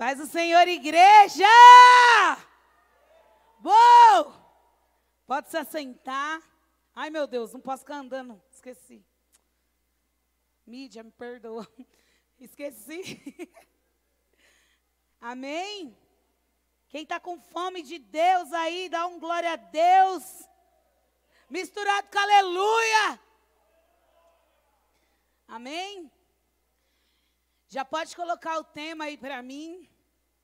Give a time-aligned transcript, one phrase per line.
[0.00, 1.44] Paz do Senhor, igreja!
[3.58, 4.32] Bom!
[5.26, 6.40] Pode se assentar.
[6.94, 8.42] Ai, meu Deus, não posso ficar andando.
[8.50, 9.04] Esqueci.
[10.66, 11.68] Mídia, me perdoa.
[12.40, 13.52] Esqueci.
[15.20, 15.94] Amém?
[16.88, 20.48] Quem está com fome de Deus aí, dá um glória a Deus.
[21.50, 23.20] Misturado com aleluia.
[25.46, 26.10] Amém?
[27.72, 29.88] Já pode colocar o tema aí para mim,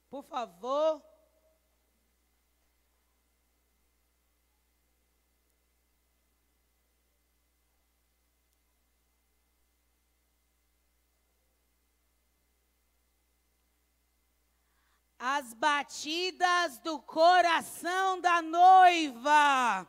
[0.08, 1.02] por favor.
[15.18, 19.84] As batidas do coração da noiva.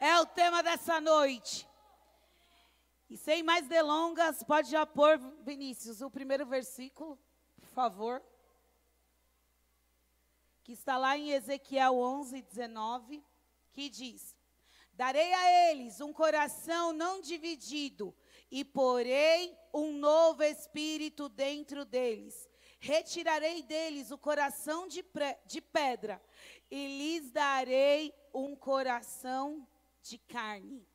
[0.00, 1.71] É o tema dessa noite.
[3.12, 7.18] E sem mais delongas, pode já pôr, Vinícius, o primeiro versículo,
[7.60, 8.22] por favor.
[10.64, 13.22] Que está lá em Ezequiel 11, 19,
[13.70, 14.34] que diz:
[14.94, 18.16] Darei a eles um coração não dividido,
[18.50, 22.48] e porei um novo espírito dentro deles.
[22.80, 25.04] Retirarei deles o coração de,
[25.44, 26.18] de pedra,
[26.70, 29.68] e lhes darei um coração
[30.00, 30.90] de carne.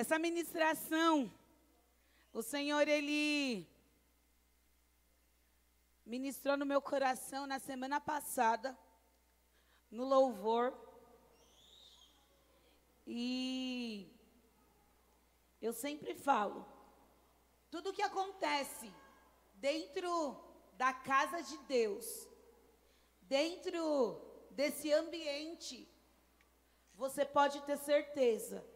[0.00, 1.32] Essa ministração,
[2.30, 3.66] o Senhor, Ele
[6.04, 8.78] ministrou no meu coração na semana passada,
[9.90, 10.78] no louvor.
[13.06, 14.14] E
[15.62, 16.66] eu sempre falo,
[17.70, 18.92] tudo que acontece
[19.54, 20.38] dentro
[20.74, 22.28] da casa de Deus,
[23.22, 25.88] dentro desse ambiente,
[26.94, 28.75] você pode ter certeza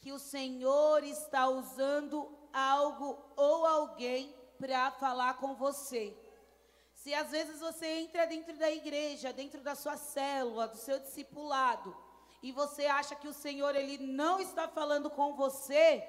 [0.00, 6.16] que o Senhor está usando algo ou alguém para falar com você.
[6.94, 11.96] Se às vezes você entra dentro da igreja, dentro da sua célula, do seu discipulado,
[12.42, 16.06] e você acha que o Senhor ele não está falando com você,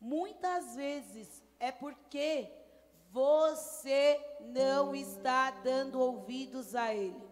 [0.00, 2.50] muitas vezes é porque
[3.10, 7.22] você não está dando ouvidos a ele.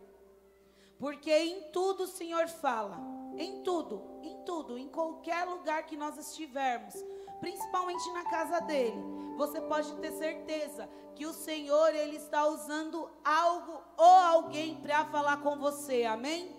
[0.98, 3.19] Porque em tudo o Senhor fala.
[3.40, 6.94] Em tudo, em tudo, em qualquer lugar que nós estivermos,
[7.40, 9.00] principalmente na casa dele,
[9.38, 15.38] você pode ter certeza que o Senhor ele está usando algo ou alguém para falar
[15.38, 16.04] com você.
[16.04, 16.54] Amém?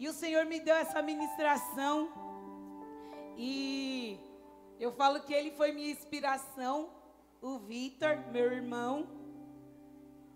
[0.00, 2.10] E o Senhor me deu essa ministração
[3.36, 4.18] e
[4.80, 6.90] eu falo que ele foi minha inspiração,
[7.40, 9.06] o Vitor, meu irmão,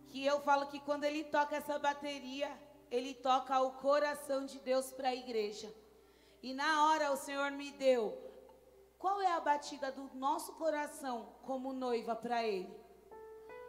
[0.06, 2.48] que eu falo que quando ele toca essa bateria,
[2.90, 5.72] ele toca o coração de Deus para a igreja.
[6.42, 8.18] E na hora o Senhor me deu
[8.98, 12.74] qual é a batida do nosso coração como noiva para ele.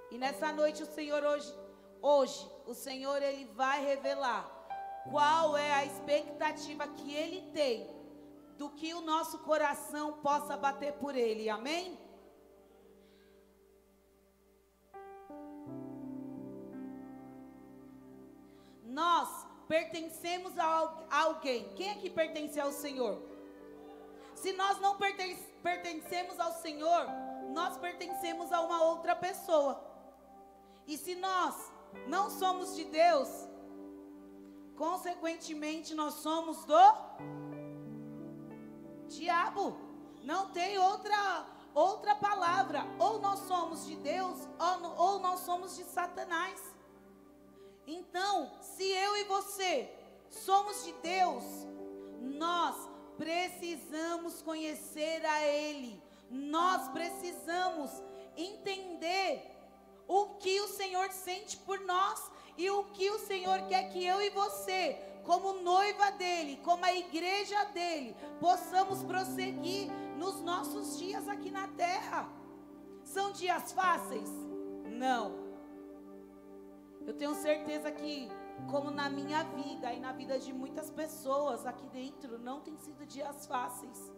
[0.09, 1.53] E nessa noite o Senhor hoje,
[2.01, 4.49] hoje o Senhor ele vai revelar
[5.09, 7.89] qual é a expectativa que ele tem
[8.57, 11.49] do que o nosso coração possa bater por ele.
[11.49, 11.97] Amém?
[18.91, 19.29] Nós
[19.67, 20.67] pertencemos a
[21.09, 21.69] alguém.
[21.75, 23.17] Quem aqui pertence ao Senhor?
[24.35, 27.05] Se nós não pertencemos ao Senhor,
[27.53, 29.81] nós pertencemos a uma outra pessoa.
[30.85, 31.71] E se nós
[32.07, 33.29] não somos de Deus,
[34.75, 36.83] consequentemente nós somos do
[39.07, 39.77] diabo.
[40.23, 42.85] Não tem outra outra palavra.
[42.99, 46.70] Ou nós somos de Deus, ou, ou nós somos de Satanás.
[47.91, 49.91] Então, se eu e você
[50.29, 51.43] somos de Deus,
[52.21, 57.91] nós precisamos conhecer a Ele, nós precisamos
[58.37, 59.45] entender
[60.07, 64.21] o que o Senhor sente por nós e o que o Senhor quer que eu
[64.21, 71.51] e você, como noiva dele, como a igreja dele, possamos prosseguir nos nossos dias aqui
[71.51, 72.29] na terra.
[73.03, 74.29] São dias fáceis?
[74.85, 75.40] Não.
[77.11, 78.31] Eu tenho certeza que,
[78.69, 83.05] como na minha vida e na vida de muitas pessoas aqui dentro, não tem sido
[83.05, 84.09] dias fáceis.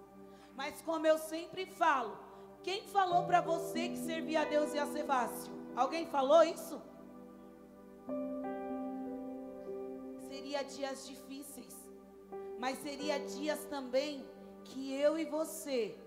[0.56, 2.16] Mas como eu sempre falo,
[2.62, 5.52] quem falou para você que servir a Deus ia ser fácil?
[5.76, 6.80] Alguém falou isso?
[10.28, 11.76] Seria dias difíceis,
[12.60, 14.24] mas seria dias também
[14.66, 15.98] que eu e você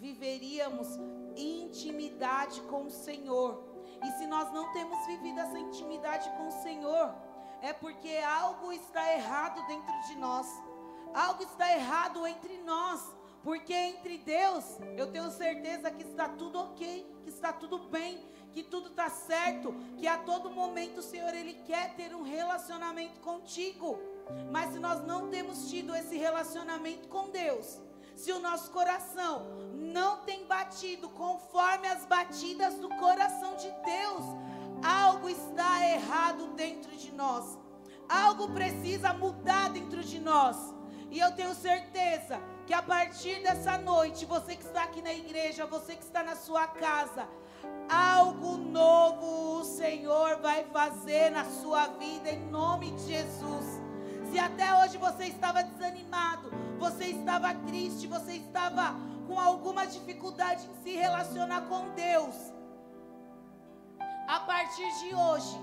[0.00, 0.88] viveríamos
[1.36, 3.71] intimidade com o Senhor
[4.02, 7.14] e se nós não temos vivido essa intimidade com o Senhor,
[7.60, 10.46] é porque algo está errado dentro de nós.
[11.14, 13.00] Algo está errado entre nós.
[13.42, 14.64] Porque entre Deus,
[14.96, 19.74] eu tenho certeza que está tudo ok, que está tudo bem, que tudo está certo,
[19.96, 23.98] que a todo momento o Senhor ele quer ter um relacionamento contigo.
[24.50, 27.80] Mas se nós não temos tido esse relacionamento com Deus,
[28.22, 34.24] se o nosso coração não tem batido conforme as batidas do coração de Deus,
[34.80, 37.58] algo está errado dentro de nós.
[38.08, 40.56] Algo precisa mudar dentro de nós.
[41.10, 45.66] E eu tenho certeza que a partir dessa noite, você que está aqui na igreja,
[45.66, 47.28] você que está na sua casa,
[47.88, 53.81] algo novo o Senhor vai fazer na sua vida em nome de Jesus.
[54.32, 58.94] Se até hoje você estava desanimado, você estava triste, você estava
[59.26, 62.34] com alguma dificuldade em se relacionar com Deus,
[64.26, 65.54] a partir de hoje,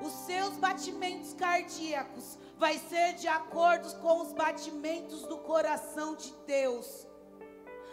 [0.00, 7.08] os seus batimentos cardíacos vai ser de acordo com os batimentos do coração de Deus.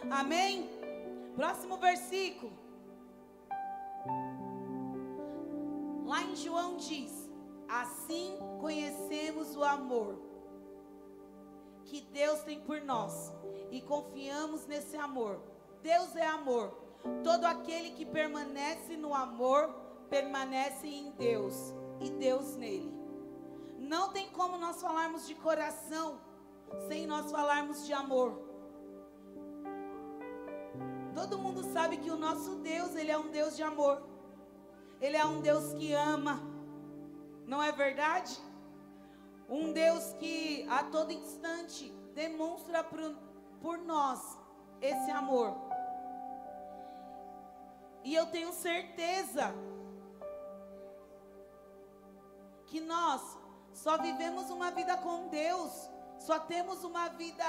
[0.08, 0.70] Amém?
[1.34, 2.52] Próximo versículo.
[6.06, 7.21] Lá em João diz:
[7.72, 10.18] Assim conhecemos o amor
[11.86, 13.32] que Deus tem por nós
[13.70, 15.40] e confiamos nesse amor.
[15.82, 16.76] Deus é amor.
[17.24, 19.70] Todo aquele que permanece no amor
[20.10, 22.92] permanece em Deus e Deus nele.
[23.78, 26.20] Não tem como nós falarmos de coração
[26.88, 28.38] sem nós falarmos de amor.
[31.14, 34.02] Todo mundo sabe que o nosso Deus, ele é um Deus de amor.
[35.00, 36.51] Ele é um Deus que ama.
[37.46, 38.38] Não é verdade?
[39.48, 43.00] Um Deus que a todo instante demonstra por,
[43.60, 44.38] por nós
[44.80, 45.56] esse amor.
[48.04, 49.54] E eu tenho certeza
[52.66, 53.38] que nós
[53.72, 57.44] só vivemos uma vida com Deus, só temos uma vida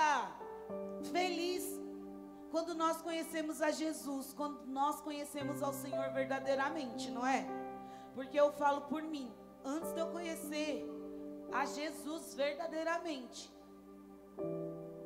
[1.12, 1.64] feliz
[2.52, 7.48] quando nós conhecemos a Jesus, quando nós conhecemos ao Senhor verdadeiramente, não é?
[8.14, 9.34] Porque eu falo por mim,
[9.66, 10.90] antes de eu conhecer
[11.52, 13.52] a Jesus verdadeiramente,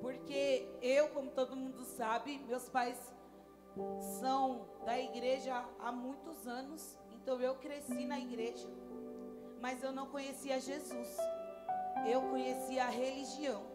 [0.01, 2.97] porque eu, como todo mundo sabe, meus pais
[4.19, 8.67] são da igreja há muitos anos, então eu cresci na igreja
[9.61, 11.17] mas eu não conhecia Jesus.
[12.07, 13.65] Eu conhecia a religião.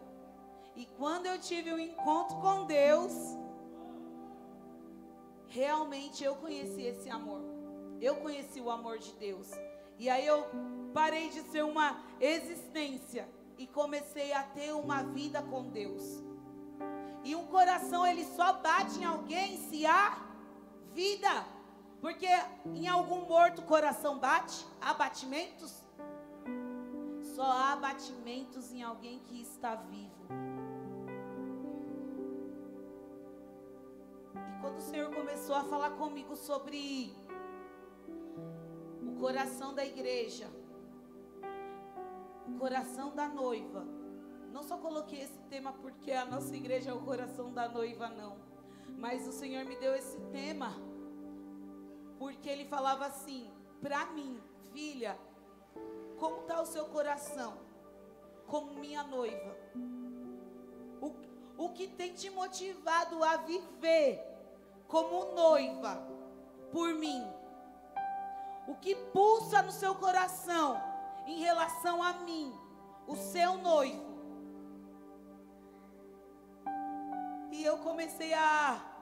[0.75, 3.13] E quando eu tive um encontro com Deus,
[5.47, 7.41] realmente eu conheci esse amor.
[8.01, 9.51] Eu conheci o amor de Deus.
[9.99, 10.45] E aí eu
[10.93, 16.23] parei de ser uma existência e comecei a ter uma vida com Deus.
[17.23, 20.17] E um coração ele só bate em alguém se há
[20.93, 21.45] vida.
[22.01, 22.27] Porque
[22.65, 25.81] em algum morto o coração bate, há batimentos.
[27.35, 30.27] Só há batimentos em alguém que está vivo.
[34.35, 37.15] E quando o Senhor começou a falar comigo sobre
[39.01, 40.51] o coração da igreja,
[42.59, 43.85] coração da noiva,
[44.51, 48.37] não só coloquei esse tema porque a nossa igreja é o coração da noiva, não.
[48.97, 50.73] Mas o Senhor me deu esse tema
[52.19, 53.51] porque ele falava assim:
[53.81, 54.39] para mim,
[54.71, 55.17] filha,
[56.19, 57.57] como está o seu coração?
[58.47, 59.57] Como minha noiva.
[61.01, 64.21] O, o que tem te motivado a viver
[64.87, 66.07] como noiva
[66.71, 67.23] por mim?
[68.67, 70.92] O que pulsa no seu coração
[71.25, 72.53] em relação a mim,
[73.07, 74.13] o seu noivo?
[77.51, 78.93] E eu comecei a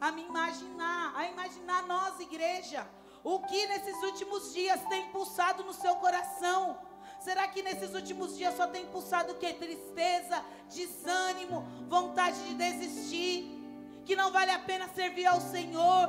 [0.00, 2.88] a me imaginar, a imaginar nós, igreja,
[3.22, 6.78] o que nesses últimos dias tem pulsado no seu coração.
[7.20, 9.52] Será que nesses últimos dias só tem pulsado o que?
[9.52, 13.60] Tristeza, desânimo, vontade de desistir,
[14.06, 16.08] que não vale a pena servir ao Senhor,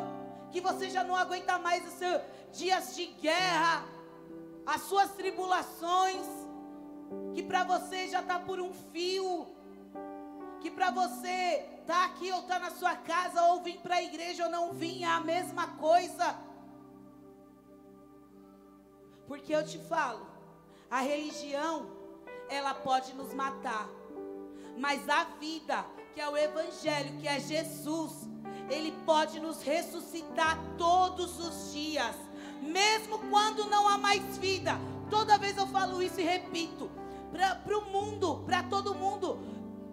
[0.52, 2.22] que você já não aguenta mais os seus
[2.54, 3.84] dias de guerra,
[4.74, 6.26] as suas tribulações,
[7.34, 9.48] que para você já está por um fio,
[10.62, 14.46] que para você tá aqui ou tá na sua casa, ou vim para a igreja
[14.46, 16.38] ou não vim, é a mesma coisa.
[19.28, 20.26] Porque eu te falo,
[20.90, 21.88] a religião,
[22.48, 23.90] ela pode nos matar,
[24.78, 28.14] mas a vida, que é o Evangelho, que é Jesus,
[28.70, 32.16] ele pode nos ressuscitar todos os dias,
[32.62, 34.80] mesmo quando não há mais vida.
[35.10, 36.90] Toda vez eu falo isso e repito,
[37.32, 39.40] para o mundo, para todo mundo,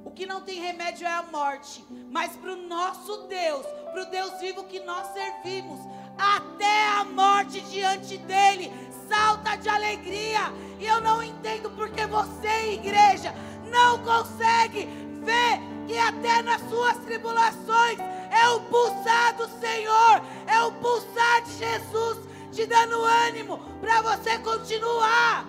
[0.04, 1.84] o que não tem remédio é a morte.
[2.10, 5.80] Mas para o nosso Deus, para o Deus vivo que nós servimos,
[6.16, 8.72] até a morte diante dele,
[9.08, 10.52] salta de alegria.
[10.78, 13.34] E eu não entendo porque você, igreja,
[13.70, 14.86] não consegue
[15.24, 17.98] ver que até nas suas tribulações
[18.30, 24.38] é o pulsar do Senhor, é o pulsar de Jesus te dando ânimo para você
[24.38, 25.46] continuar.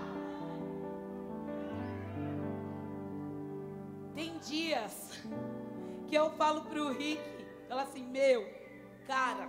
[4.16, 5.12] Tem dias
[6.08, 7.22] que eu falo pro Rick,
[7.68, 8.46] fala assim, meu,
[9.08, 9.48] cara.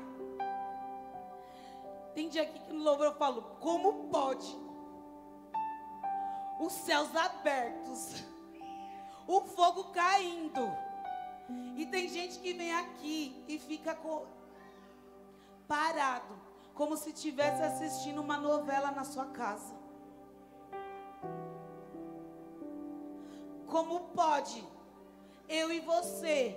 [2.15, 4.47] Tem dia aqui que no louvor eu falo, como pode?
[6.61, 8.23] Os céus abertos,
[9.27, 10.71] o fogo caindo.
[11.77, 13.99] E tem gente que vem aqui e fica
[15.67, 16.35] parado,
[16.81, 19.75] como se estivesse assistindo uma novela na sua casa.
[23.67, 24.67] Como pode
[25.47, 26.57] eu e você,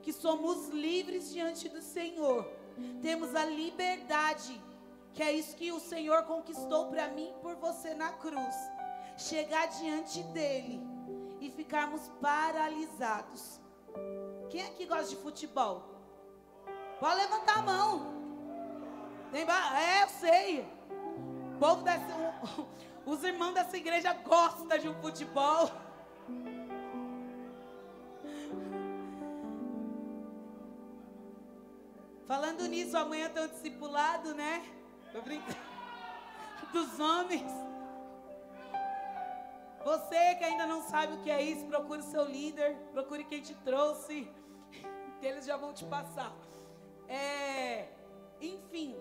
[0.00, 2.48] que somos livres diante do Senhor,
[3.02, 4.62] temos a liberdade,
[5.12, 8.54] que é isso que o Senhor conquistou para mim e por você na cruz,
[9.16, 10.80] chegar diante dele
[11.40, 13.60] e ficarmos paralisados.
[14.50, 15.82] Quem aqui gosta de futebol?
[17.00, 18.17] Pode levantar a mão.
[19.32, 20.60] É, eu sei.
[21.54, 22.04] O povo desse,
[23.04, 25.70] os irmãos dessa igreja gostam de um futebol.
[32.26, 34.62] Falando nisso, amanhã tem um discipulado, né?
[35.12, 35.58] Tô brincando.
[36.72, 37.50] Dos homens.
[39.84, 43.54] Você que ainda não sabe o que é isso, procure seu líder, procure quem te
[43.54, 44.30] trouxe,
[45.18, 46.34] que eles já vão te passar.
[47.08, 47.88] É,
[48.40, 48.94] enfim.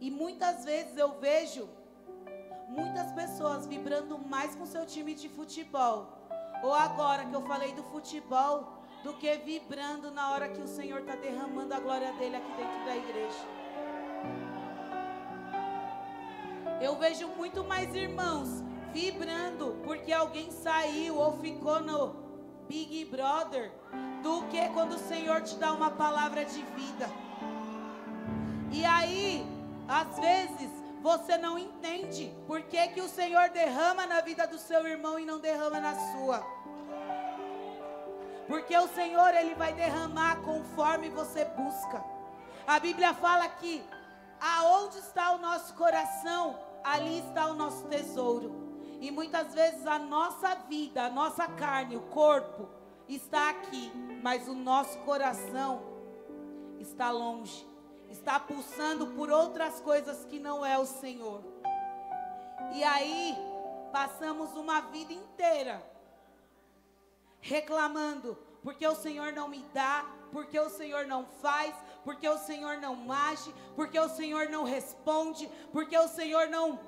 [0.00, 1.68] E muitas vezes eu vejo
[2.68, 6.06] muitas pessoas vibrando mais com seu time de futebol.
[6.62, 11.00] Ou agora que eu falei do futebol, do que vibrando na hora que o Senhor
[11.00, 13.58] está derramando a glória dele aqui dentro da igreja.
[16.80, 18.62] Eu vejo muito mais irmãos
[18.92, 22.14] vibrando porque alguém saiu ou ficou no
[22.68, 23.72] Big Brother
[24.22, 27.08] do que quando o Senhor te dá uma palavra de vida.
[28.70, 29.46] E aí,
[29.88, 34.86] às vezes, você não entende por que, que o Senhor derrama na vida do seu
[34.86, 36.46] irmão e não derrama na sua.
[38.46, 42.04] Porque o Senhor, Ele vai derramar conforme você busca.
[42.66, 43.82] A Bíblia fala que
[44.40, 48.68] aonde está o nosso coração, ali está o nosso tesouro.
[49.00, 52.68] E muitas vezes a nossa vida, a nossa carne, o corpo
[53.08, 53.92] está aqui,
[54.22, 55.82] mas o nosso coração
[56.78, 57.66] está longe,
[58.10, 61.42] está pulsando por outras coisas que não é o Senhor.
[62.72, 63.36] E aí
[63.92, 65.82] passamos uma vida inteira
[67.40, 71.74] reclamando, porque o Senhor não me dá, porque o Senhor não faz,
[72.04, 76.78] porque o Senhor não age, porque o Senhor não responde, porque o Senhor não.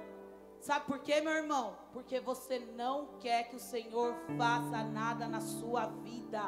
[0.61, 1.75] Sabe por quê, meu irmão?
[1.93, 6.43] Porque você não quer que o Senhor faça nada na sua vida.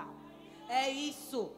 [0.68, 1.52] É isso.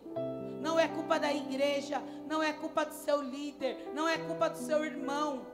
[0.61, 4.59] Não é culpa da igreja, não é culpa do seu líder, não é culpa do
[4.59, 5.47] seu irmão.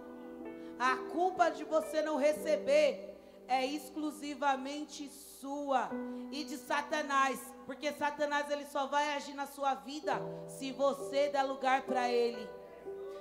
[0.78, 3.10] A culpa de você não receber
[3.46, 5.90] é exclusivamente sua
[6.30, 11.42] e de Satanás, porque Satanás ele só vai agir na sua vida se você der
[11.42, 12.48] lugar para ele.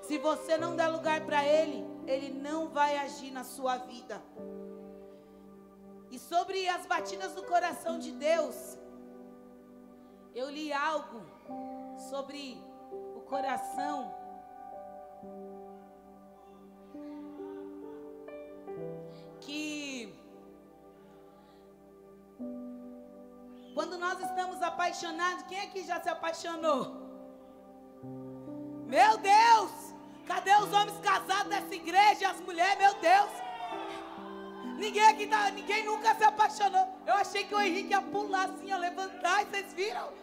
[0.03, 4.21] Se você não der lugar para ele, ele não vai agir na sua vida.
[6.11, 8.78] E sobre as batidas do coração de Deus,
[10.39, 11.21] eu li algo
[12.09, 12.41] sobre
[13.17, 13.97] o coração
[19.41, 20.15] que
[23.73, 26.81] Quando nós estamos apaixonados, quem aqui já se apaixonou?
[28.85, 29.71] Meu Deus!
[30.25, 32.29] Cadê os homens casados dessa igreja?
[32.29, 33.31] As mulheres, meu Deus!
[34.77, 36.85] Ninguém aqui tá, ninguém nunca se apaixonou.
[37.05, 40.18] Eu achei que o Henrique ia pular assim, ia levantar, e vocês viram?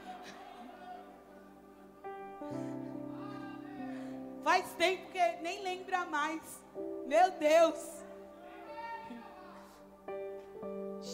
[4.46, 6.40] Faz tempo que nem lembra mais.
[7.04, 8.04] Meu Deus!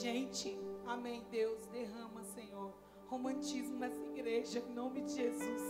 [0.03, 2.21] Gente, amém, Deus, derrama
[3.07, 5.63] romantismo nessa igreja, em nome de Jesus.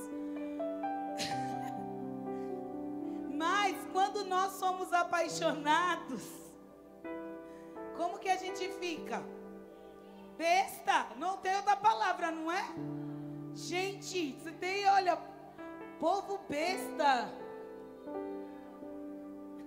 [3.33, 6.25] Mas quando nós somos apaixonados,
[7.97, 9.23] como que a gente fica?
[10.37, 12.65] Besta, não tem outra palavra, não é?
[13.55, 15.17] Gente, você tem, olha,
[16.01, 17.42] povo besta.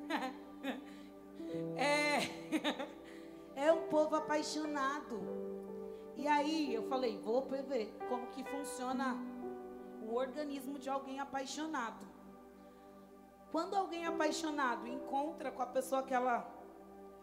[1.78, 2.20] é,
[3.68, 5.20] é um povo apaixonado.
[6.16, 9.18] E aí eu falei, vou ver como que funciona
[10.02, 12.06] o organismo de alguém apaixonado.
[13.52, 16.50] Quando alguém apaixonado encontra com a pessoa que ela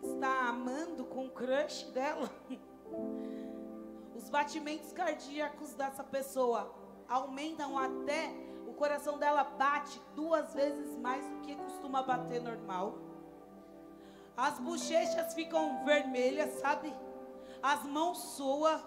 [0.02, 2.30] está amando, com o crush dela,
[4.16, 6.74] os batimentos cardíacos dessa pessoa
[7.08, 8.32] aumentam até
[8.82, 12.98] coração dela bate duas vezes mais do que costuma bater normal.
[14.36, 16.92] As bochechas ficam vermelhas, sabe?
[17.62, 18.82] As mãos suam.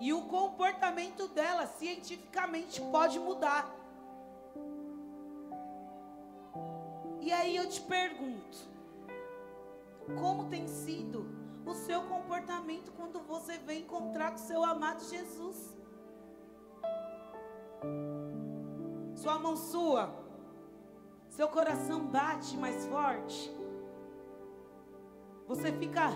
[0.00, 3.70] E o comportamento dela cientificamente pode mudar.
[7.20, 8.56] E aí eu te pergunto:
[10.18, 11.26] como tem sido
[11.66, 15.78] o seu comportamento quando você vem encontrar com seu amado Jesus?
[19.20, 20.08] Sua mão sua,
[21.28, 23.54] seu coração bate mais forte.
[25.46, 26.08] Você fica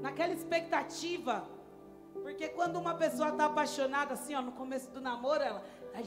[0.00, 1.46] naquela expectativa.
[2.22, 5.62] Porque quando uma pessoa está apaixonada, assim, ó, no começo do namoro, ela,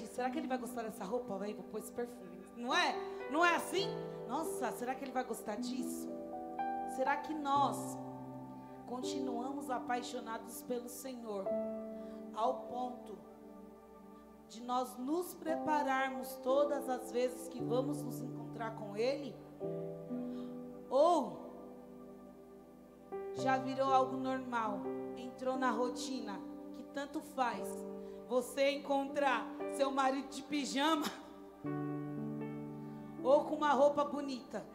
[0.07, 1.37] será que ele vai gostar dessa roupa?
[1.37, 2.41] Vai, vou pôr esse perfume.
[2.57, 2.95] Não é?
[3.29, 3.87] Não é assim?
[4.27, 6.09] Nossa, será que ele vai gostar disso?
[6.95, 7.77] Será que nós
[8.87, 11.45] continuamos apaixonados pelo Senhor
[12.33, 13.30] ao ponto
[14.51, 19.33] de nós nos prepararmos todas as vezes que vamos nos encontrar com Ele?
[20.89, 21.39] Ou
[23.35, 24.81] já virou algo normal,
[25.15, 26.37] entrou na rotina,
[26.73, 27.65] que tanto faz
[28.27, 31.05] você encontrar seu marido de pijama
[33.23, 34.65] ou com uma roupa bonita?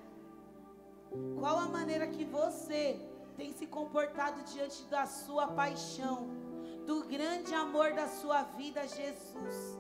[1.39, 2.99] Qual a maneira que você
[3.37, 6.46] tem se comportado diante da sua paixão,
[6.87, 9.79] do grande amor da sua vida, Jesus?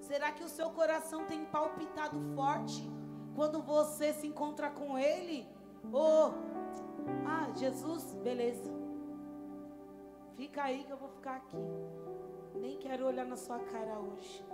[0.00, 2.88] Será que o seu coração tem palpitado forte
[3.34, 5.46] quando você se encontra com Ele?
[5.92, 6.32] Ou,
[7.26, 8.72] ah, Jesus, beleza.
[10.36, 11.56] Fica aí que eu vou ficar aqui.
[12.54, 14.44] Nem quero olhar na sua cara hoje.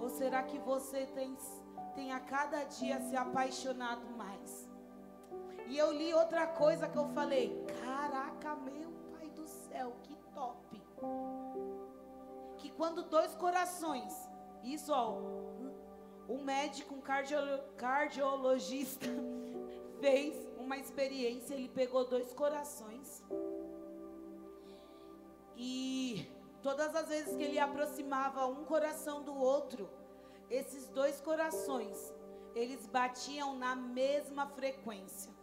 [0.00, 1.36] Ou será que você tem,
[1.94, 4.63] tem a cada dia se apaixonado mais?
[5.66, 10.82] E eu li outra coisa que eu falei: Caraca, meu pai do céu, que top!
[12.58, 14.12] Que quando dois corações,
[14.62, 15.18] isso ó,
[16.28, 19.06] um médico, um cardiolo, cardiologista
[20.00, 23.22] fez uma experiência, ele pegou dois corações.
[25.56, 29.86] E Todas as vezes que ele aproximava um coração do outro,
[30.48, 32.10] esses dois corações,
[32.54, 35.33] eles batiam na mesma frequência.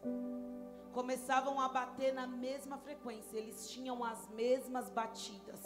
[0.94, 5.62] Começavam a bater na mesma frequência, eles tinham as mesmas batidas.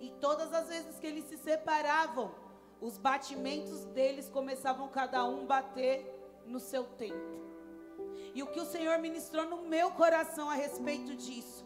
[0.00, 2.34] E todas as vezes que eles se separavam,
[2.80, 6.06] os batimentos deles começavam cada um bater
[6.46, 7.42] no seu tempo.
[8.34, 11.64] E o que o Senhor ministrou no meu coração a respeito disso,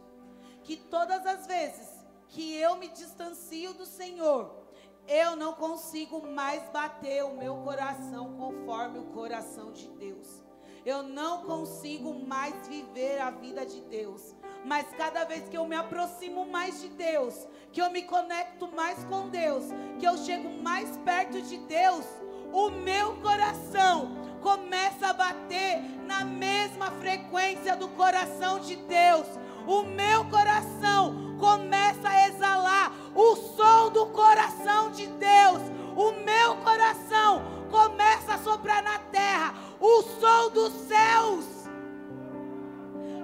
[0.62, 1.88] que todas as vezes
[2.28, 4.64] que eu me distancio do Senhor,
[5.06, 10.47] eu não consigo mais bater o meu coração conforme o coração de Deus.
[10.88, 14.34] Eu não consigo mais viver a vida de Deus.
[14.64, 19.04] Mas cada vez que eu me aproximo mais de Deus, que eu me conecto mais
[19.04, 19.64] com Deus,
[19.98, 22.06] que eu chego mais perto de Deus,
[22.50, 29.26] o meu coração começa a bater na mesma frequência do coração de Deus.
[29.66, 35.60] O meu coração começa a exalar o som do coração de Deus.
[35.94, 41.44] O meu coração começa a soprar na terra o som dos céus.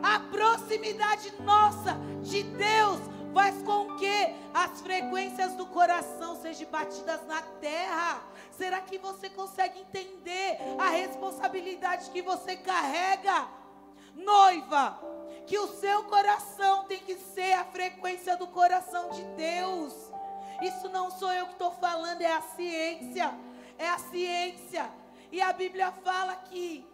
[0.03, 3.01] A proximidade nossa de Deus
[3.33, 8.23] faz com que as frequências do coração sejam batidas na terra.
[8.53, 13.49] Será que você consegue entender a responsabilidade que você carrega?
[14.15, 15.01] Noiva,
[15.47, 19.93] que o seu coração tem que ser a frequência do coração de Deus.
[20.63, 23.35] Isso não sou eu que estou falando, é a ciência.
[23.77, 24.89] É a ciência.
[25.31, 26.87] E a Bíblia fala que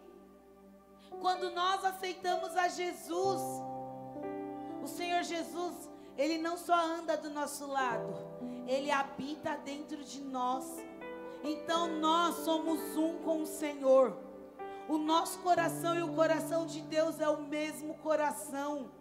[1.19, 3.41] quando nós aceitamos a Jesus,
[4.81, 8.13] o Senhor Jesus, Ele não só anda do nosso lado,
[8.67, 10.65] Ele habita dentro de nós.
[11.43, 14.17] Então nós somos um com o Senhor.
[14.87, 18.91] O nosso coração e o coração de Deus é o mesmo coração.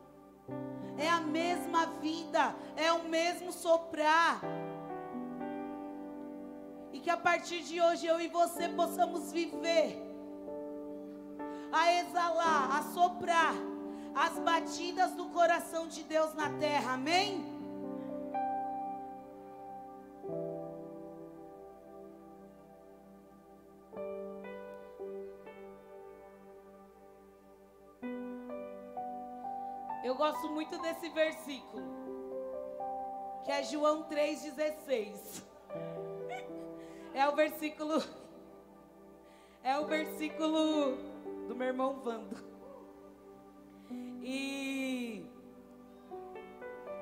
[0.98, 4.40] É a mesma vida, é o mesmo soprar.
[6.92, 10.00] E que a partir de hoje eu e você possamos viver
[11.72, 13.54] a exalar, a soprar
[14.14, 16.94] as batidas do coração de Deus na terra.
[16.94, 17.60] Amém?
[30.20, 31.82] gosto muito desse versículo,
[33.42, 35.49] que é João 3,16.
[37.14, 38.02] É o versículo.
[39.62, 40.96] É o versículo
[41.48, 42.36] do meu irmão Vando.
[44.22, 45.26] E.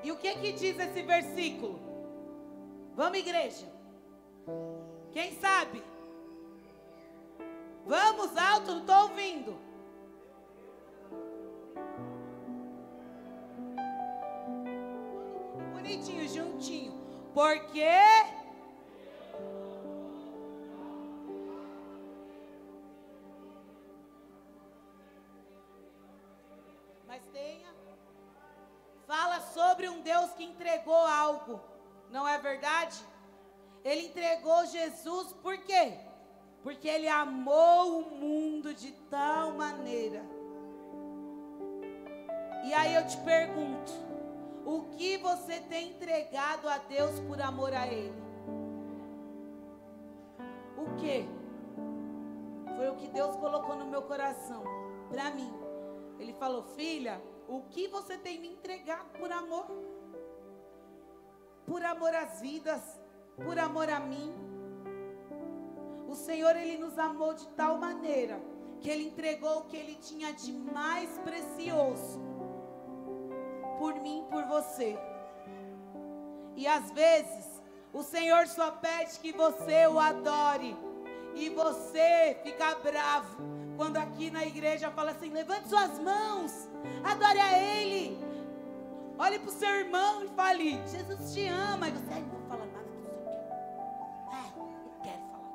[0.03, 1.79] E o que que diz esse versículo?
[2.95, 3.67] Vamos, igreja.
[5.11, 5.83] Quem sabe?
[7.85, 9.57] Vamos alto, não estou ouvindo.
[15.73, 16.93] Bonitinho, juntinho.
[17.33, 17.81] Porque
[30.39, 31.59] que entregou algo.
[32.09, 32.97] Não é verdade?
[33.83, 35.99] Ele entregou Jesus por quê?
[36.63, 40.23] Porque ele amou o mundo de tal maneira.
[42.63, 43.91] E aí eu te pergunto:
[44.65, 48.23] o que você tem entregado a Deus por amor a Ele?
[50.77, 51.27] O que?
[52.77, 54.63] Foi o que Deus colocou no meu coração,
[55.09, 55.53] para mim.
[56.17, 59.88] Ele falou: Filha, o que você tem me entregado por amor?
[61.69, 62.81] Por amor às vidas,
[63.45, 64.33] por amor a mim.
[66.07, 68.41] O Senhor, Ele nos amou de tal maneira
[68.81, 72.19] que Ele entregou o que Ele tinha de mais precioso
[73.77, 74.97] por mim, por você.
[76.55, 77.61] E às vezes,
[77.93, 80.75] o Senhor só pede que você o adore.
[81.35, 83.37] E você fica bravo
[83.77, 86.51] quando aqui na igreja fala assim: levante suas mãos,
[87.03, 88.28] adore a Ele.
[89.19, 91.89] Olhe para o seu irmão e fale: Jesus te ama.
[91.89, 93.49] E você, não vou falar nada não o quê.
[94.31, 95.49] É, eu quero falar.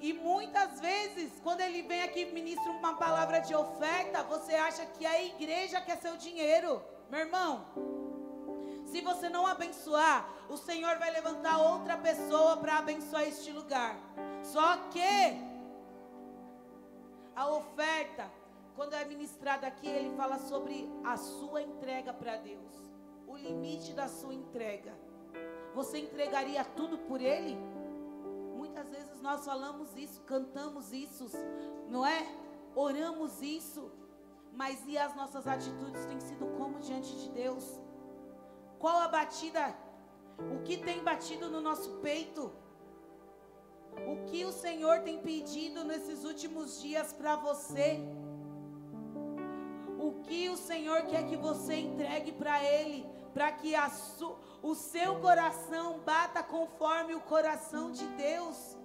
[0.00, 4.86] E muitas vezes, quando ele vem aqui e ministra uma palavra de oferta, você acha
[4.86, 6.82] que a igreja quer seu dinheiro.
[7.10, 7.66] Meu irmão,
[8.86, 13.96] se você não abençoar, o Senhor vai levantar outra pessoa para abençoar este lugar.
[14.42, 15.52] Só que
[17.36, 18.30] a oferta,
[18.74, 22.72] quando é ministrada aqui, ele fala sobre a sua entrega para Deus.
[23.26, 24.92] O limite da sua entrega.
[25.74, 27.56] Você entregaria tudo por ele?
[28.56, 31.26] Muitas vezes nós falamos isso, cantamos isso,
[31.88, 32.26] não é?
[32.74, 33.90] Oramos isso.
[34.52, 37.80] Mas e as nossas atitudes têm sido como diante de Deus?
[38.78, 39.74] Qual a batida?
[40.38, 42.52] O que tem batido no nosso peito?
[44.06, 48.00] O que o Senhor tem pedido nesses últimos dias para você?
[50.24, 53.74] Que o Senhor quer que você entregue para Ele, para que
[54.62, 58.76] o seu coração bata conforme o coração de Deus?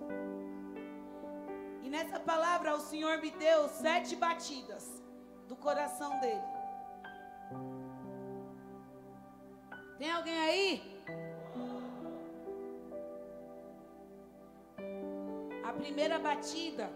[1.84, 5.02] E nessa palavra o Senhor me deu sete batidas
[5.48, 6.42] do coração dele.
[9.98, 11.04] Tem alguém aí?
[15.64, 16.90] A primeira batida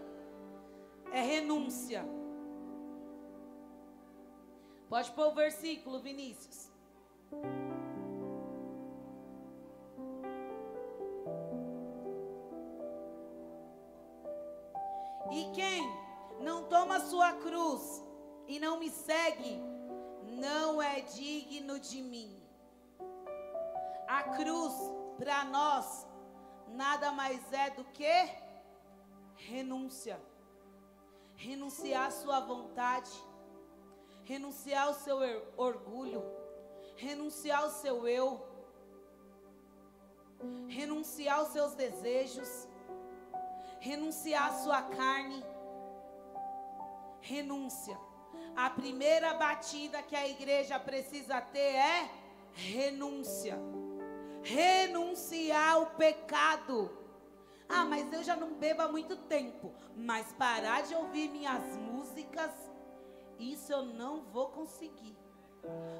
[1.12, 2.04] é renúncia.
[4.92, 6.70] Pode pôr o versículo, Vinícius.
[15.30, 15.80] E quem
[16.40, 18.04] não toma sua cruz
[18.46, 19.58] e não me segue,
[20.24, 22.38] não é digno de mim.
[24.06, 24.74] A cruz,
[25.16, 26.06] para nós,
[26.68, 28.28] nada mais é do que
[29.36, 30.20] renúncia.
[31.34, 33.10] Renunciar à sua vontade,
[34.24, 35.18] renunciar ao seu
[35.56, 36.22] orgulho,
[36.96, 38.46] renunciar ao seu eu,
[40.68, 42.68] renunciar aos seus desejos,
[43.80, 45.44] renunciar à sua carne.
[47.20, 47.96] Renúncia.
[48.56, 52.10] A primeira batida que a igreja precisa ter é
[52.52, 53.56] renúncia
[54.42, 56.90] renunciar ao pecado.
[57.68, 59.72] Ah, mas eu já não bebo há muito tempo.
[59.96, 62.50] Mas parar de ouvir minhas músicas,
[63.38, 65.16] isso eu não vou conseguir.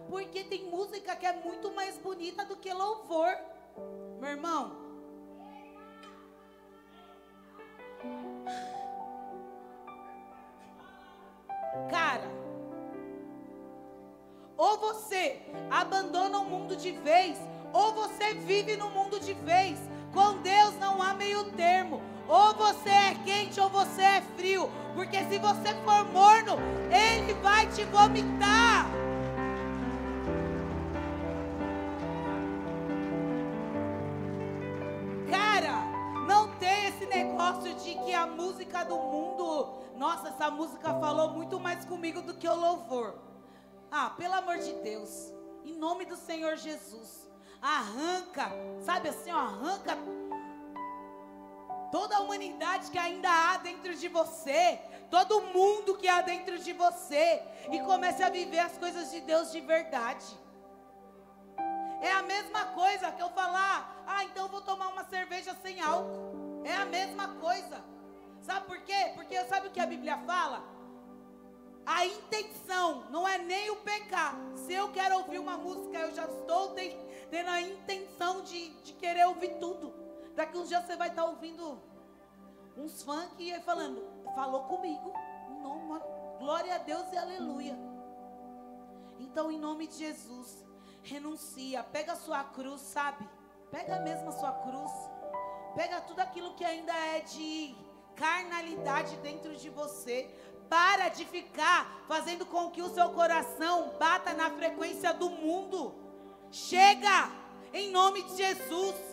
[0.08, 3.36] Porque tem música que é muito mais bonita do que louvor.
[4.20, 4.82] Meu irmão.
[11.90, 12.28] Cara,
[14.56, 15.40] ou você
[15.70, 17.38] abandona o mundo de vez,
[17.72, 19.78] ou você vive no mundo de vez.
[20.12, 22.02] Com Deus não há meio termo.
[22.28, 24.70] Ou você é quente ou você é frio.
[24.94, 26.56] Porque se você for morno,
[26.90, 28.86] Ele vai te vomitar.
[35.30, 35.84] Cara,
[36.26, 39.82] não tem esse negócio de que a música do mundo.
[39.96, 43.14] Nossa, essa música falou muito mais comigo do que o louvor.
[43.90, 45.32] Ah, pelo amor de Deus.
[45.64, 47.22] Em nome do Senhor Jesus
[47.62, 48.50] arranca,
[48.84, 49.96] sabe assim, arranca
[51.92, 56.72] toda a humanidade que ainda há dentro de você, todo mundo que há dentro de
[56.72, 60.26] você, e comece a viver as coisas de Deus de verdade.
[62.00, 66.62] É a mesma coisa que eu falar, ah, então vou tomar uma cerveja sem álcool.
[66.64, 67.84] É a mesma coisa.
[68.40, 69.12] Sabe por quê?
[69.14, 70.64] Porque sabe o que a Bíblia fala?
[71.84, 74.34] A intenção não é nem o pecar.
[74.56, 76.74] Se eu quero ouvir uma música, eu já estou
[77.30, 80.01] tendo a intenção de, de querer ouvir tudo.
[80.34, 81.80] Daqui uns dias você vai estar ouvindo
[82.76, 84.02] uns funk e falando,
[84.34, 85.12] falou comigo.
[85.60, 86.00] Nome,
[86.38, 87.78] glória a Deus e aleluia.
[89.18, 90.64] Então, em nome de Jesus,
[91.02, 93.28] renuncia, pega a sua cruz, sabe?
[93.70, 94.92] Pega mesmo a sua cruz.
[95.74, 97.74] Pega tudo aquilo que ainda é de
[98.16, 100.28] carnalidade dentro de você.
[100.68, 105.94] Para de ficar fazendo com que o seu coração bata na frequência do mundo.
[106.50, 107.30] Chega,
[107.72, 109.11] em nome de Jesus.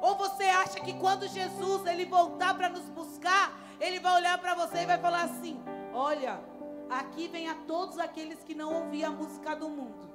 [0.00, 4.54] Ou você acha que quando Jesus ele voltar para nos buscar, ele vai olhar para
[4.54, 5.60] você e vai falar assim:
[5.92, 6.40] Olha,
[6.88, 10.10] aqui vem a todos aqueles que não ouviam a música do mundo.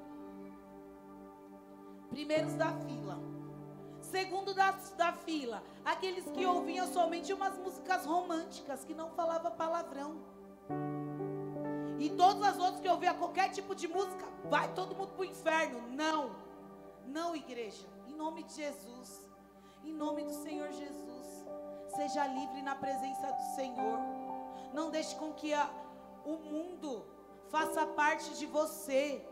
[2.10, 3.20] Primeiros da fila.
[4.02, 10.18] Segundo da, da fila, aqueles que ouviam somente umas músicas românticas, que não falava palavrão.
[12.00, 15.26] E todas as outras que ouviam qualquer tipo de música, vai todo mundo para o
[15.26, 15.82] inferno.
[15.90, 16.36] Não,
[17.08, 17.88] não, igreja.
[18.08, 19.25] Em nome de Jesus,
[19.86, 21.28] em nome do Senhor Jesus,
[21.96, 24.00] seja livre na presença do Senhor.
[24.74, 25.70] Não deixe com que a,
[26.26, 27.06] o mundo
[27.50, 29.24] faça parte de você.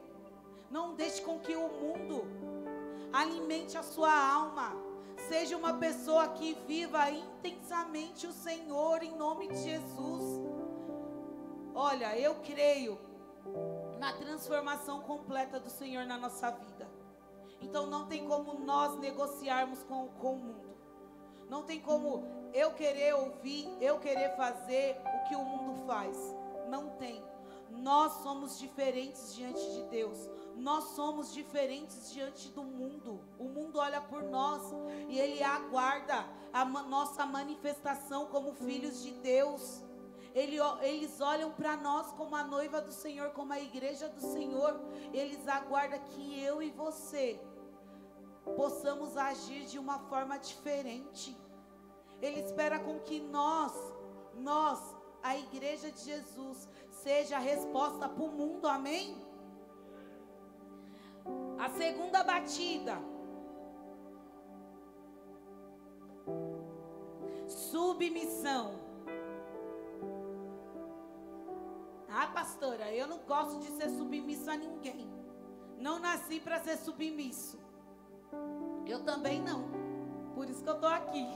[0.70, 2.24] Não deixe com que o mundo
[3.12, 4.72] alimente a sua alma.
[5.28, 10.42] Seja uma pessoa que viva intensamente o Senhor em nome de Jesus.
[11.74, 13.00] Olha, eu creio
[14.00, 16.83] na transformação completa do Senhor na nossa vida.
[17.64, 20.74] Então não tem como nós negociarmos com, com o mundo.
[21.50, 22.24] Não tem como
[22.54, 26.18] eu querer ouvir, eu querer fazer o que o mundo faz.
[26.70, 27.24] Não tem.
[27.70, 30.30] Nós somos diferentes diante de Deus.
[30.56, 33.20] Nós somos diferentes diante do mundo.
[33.40, 34.62] O mundo olha por nós
[35.10, 39.84] e ele aguarda a nossa manifestação como filhos de Deus.
[40.36, 44.80] Ele, eles olham para nós como a noiva do Senhor, como a igreja do Senhor.
[45.14, 47.40] Eles aguardam que eu e você
[48.44, 51.36] possamos agir de uma forma diferente.
[52.22, 53.74] Ele espera com que nós,
[54.36, 54.80] nós,
[55.22, 59.18] a igreja de Jesus, seja a resposta para o mundo, amém?
[61.60, 62.98] A segunda batida.
[67.48, 68.84] Submissão.
[72.10, 75.10] Ah, pastora, eu não gosto de ser submisso a ninguém.
[75.80, 77.63] Não nasci para ser submisso.
[78.86, 79.66] Eu também não.
[80.36, 81.28] Por isso que eu estou aqui.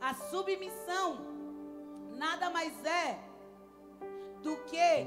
[0.00, 1.32] A submissão
[2.22, 3.18] nada mais é
[4.42, 5.06] do que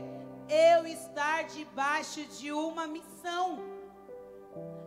[0.50, 3.60] eu estar debaixo de uma missão.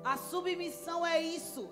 [0.05, 1.70] A submissão é isso.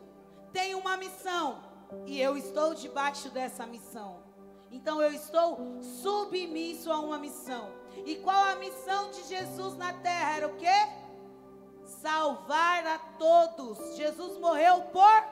[0.52, 1.62] Tem uma missão
[2.06, 4.22] e eu estou debaixo dessa missão.
[4.70, 7.70] Então eu estou submisso a uma missão.
[8.04, 10.36] E qual a missão de Jesus na terra?
[10.36, 10.66] Era o quê?
[11.84, 13.96] Salvar a todos.
[13.96, 15.22] Jesus morreu por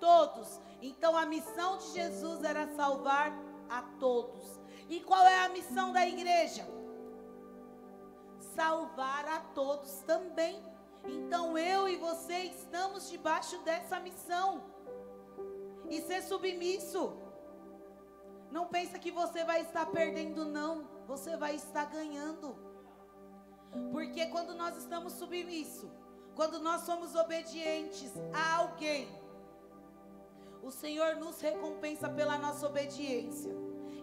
[0.00, 0.60] todos.
[0.80, 3.32] Então a missão de Jesus era salvar
[3.70, 4.60] a todos.
[4.88, 6.66] E qual é a missão da igreja?
[8.54, 10.62] Salvar a todos também.
[11.04, 14.62] Então eu e você estamos debaixo dessa missão
[15.88, 17.16] e ser submisso.
[18.50, 20.91] Não pensa que você vai estar perdendo, não.
[21.06, 22.56] Você vai estar ganhando.
[23.90, 25.90] Porque quando nós estamos submissos,
[26.34, 29.08] quando nós somos obedientes a alguém,
[30.62, 33.52] o Senhor nos recompensa pela nossa obediência.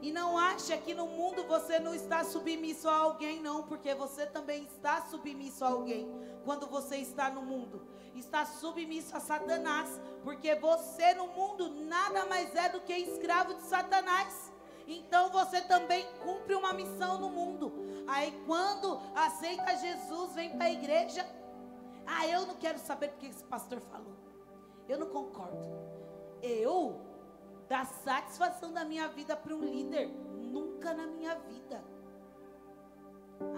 [0.02, 4.26] E não acha que no mundo você não está submisso a alguém, não, porque você
[4.26, 6.10] também está submisso a alguém
[6.46, 7.86] quando você está no mundo.
[8.16, 13.64] Está submisso a Satanás, porque você no mundo nada mais é do que escravo de
[13.64, 14.49] Satanás.
[14.90, 17.72] Então você também cumpre uma missão no mundo.
[18.08, 21.24] Aí quando aceita Jesus, vem para a igreja.
[22.08, 24.16] Ah, eu não quero saber o que esse pastor falou.
[24.88, 25.60] Eu não concordo.
[26.42, 27.00] Eu
[27.68, 31.84] dar satisfação da minha vida para um líder, nunca na minha vida.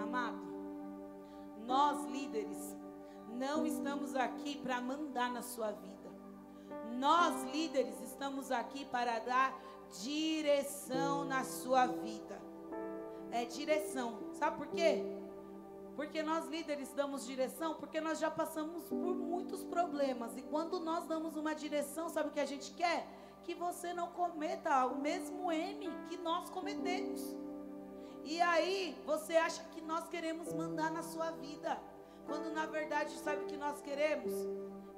[0.03, 0.41] Amado,
[1.65, 2.75] nós líderes
[3.29, 6.11] não estamos aqui para mandar na sua vida.
[6.91, 9.57] Nós líderes estamos aqui para dar
[9.99, 12.39] direção na sua vida.
[13.31, 14.19] É direção.
[14.33, 15.03] Sabe por quê?
[15.95, 20.35] Porque nós líderes damos direção, porque nós já passamos por muitos problemas.
[20.37, 23.07] E quando nós damos uma direção, sabe o que a gente quer?
[23.43, 27.35] Que você não cometa o mesmo M que nós cometemos.
[28.23, 31.79] E aí, você acha que nós queremos mandar na sua vida,
[32.25, 34.31] quando na verdade, sabe o que nós queremos?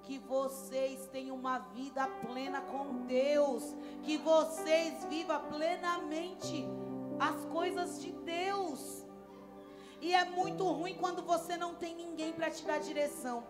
[0.03, 3.63] Que vocês tenham uma vida plena com Deus,
[4.03, 6.65] que vocês vivam plenamente
[7.19, 9.05] as coisas de Deus.
[10.01, 13.45] E é muito ruim quando você não tem ninguém para te dar direção.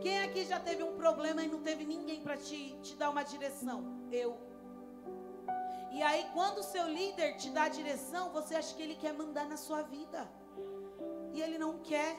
[0.00, 3.22] Quem aqui já teve um problema e não teve ninguém para te, te dar uma
[3.22, 4.08] direção?
[4.10, 4.38] Eu.
[5.92, 9.12] E aí, quando o seu líder te dá a direção, você acha que ele quer
[9.12, 10.28] mandar na sua vida.
[11.32, 12.16] E ele não quer.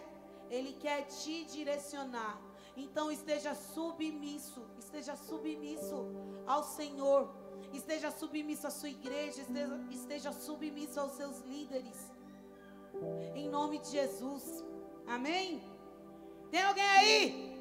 [0.49, 2.39] Ele quer te direcionar.
[2.77, 4.63] Então, esteja submisso.
[4.77, 6.05] Esteja submisso
[6.45, 7.33] ao Senhor.
[7.73, 9.41] Esteja submisso à sua igreja.
[9.41, 12.11] Esteja, esteja submisso aos seus líderes.
[13.33, 14.63] Em nome de Jesus.
[15.07, 15.61] Amém?
[16.51, 17.57] Tem alguém aí?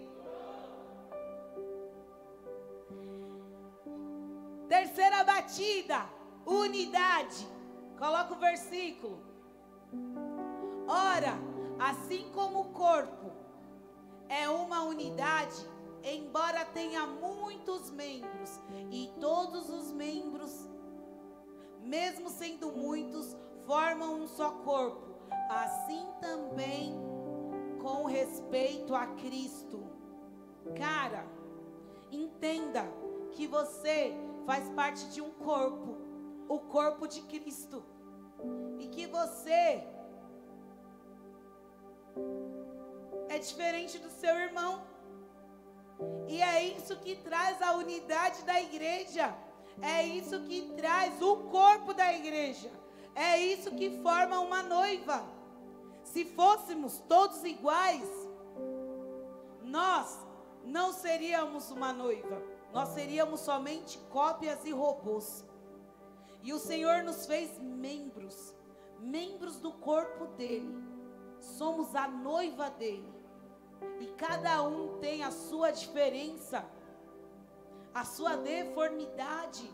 [4.69, 6.07] Terceira batida,
[6.45, 7.49] unidade.
[7.99, 9.19] Coloca o versículo.
[10.87, 11.39] Ora,
[11.79, 13.36] assim como o corpo
[14.29, 15.57] é uma unidade,
[16.03, 18.61] embora tenha muitos membros,
[18.91, 20.69] e todos os membros,
[21.81, 23.37] mesmo sendo muitos,
[23.67, 25.15] formam um só corpo,
[25.49, 26.95] assim também
[27.81, 29.85] com respeito a Cristo.
[30.77, 31.25] Cara,
[32.11, 32.85] entenda
[33.33, 34.12] que você
[34.45, 35.97] faz parte de um corpo,
[36.49, 37.85] o corpo de Cristo.
[38.79, 39.87] E que você
[43.29, 44.83] é diferente do seu irmão.
[46.29, 49.35] E é isso que traz a unidade da igreja.
[49.81, 52.71] É isso que traz o corpo da igreja.
[53.15, 55.25] É isso que forma uma noiva.
[56.05, 58.09] Se fôssemos todos iguais,
[59.62, 60.19] nós
[60.65, 65.43] não seríamos uma noiva nós seríamos somente cópias e robôs.
[66.43, 68.55] E o Senhor nos fez membros,
[69.01, 70.77] membros do corpo dele.
[71.41, 73.16] Somos a noiva dele.
[74.01, 76.65] E cada um tem a sua diferença,
[77.95, 79.71] a sua deformidade,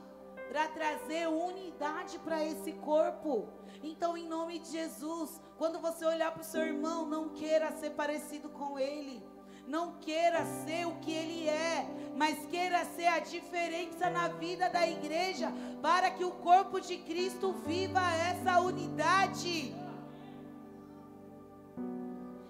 [0.49, 3.49] para trazer unidade para esse corpo.
[3.83, 7.91] Então, em nome de Jesus, quando você olhar para o seu irmão, não queira ser
[7.91, 9.23] parecido com ele.
[9.67, 11.87] Não queira ser o que ele é,
[12.17, 17.53] mas queira ser a diferença na vida da igreja, para que o corpo de Cristo
[17.53, 19.75] viva essa unidade.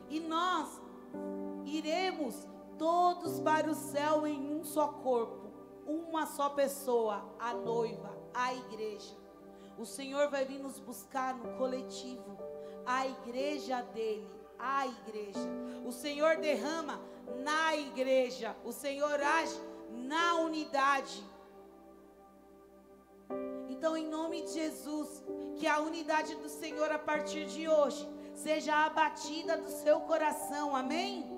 [0.09, 0.82] E nós
[1.79, 2.47] iremos
[2.79, 5.51] todos para o céu em um só corpo,
[5.87, 9.17] uma só pessoa, a noiva, a igreja.
[9.79, 12.39] O Senhor vai vir nos buscar no coletivo,
[12.85, 15.41] a igreja dele a igreja.
[15.85, 17.01] O Senhor derrama
[17.43, 18.57] na igreja.
[18.65, 21.23] O Senhor age na unidade.
[23.69, 25.25] Então, em nome de Jesus,
[25.57, 30.77] que a unidade do Senhor a partir de hoje seja abatida do seu coração.
[30.77, 31.32] Amém?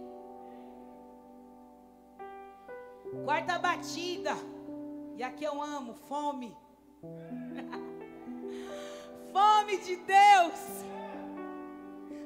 [3.22, 4.34] Quarta batida.
[5.16, 6.56] E aqui eu amo, fome.
[9.32, 10.84] fome de Deus.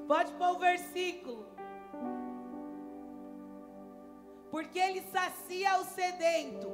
[0.06, 1.46] Pode pôr o versículo.
[4.50, 6.68] Porque ele sacia o sedento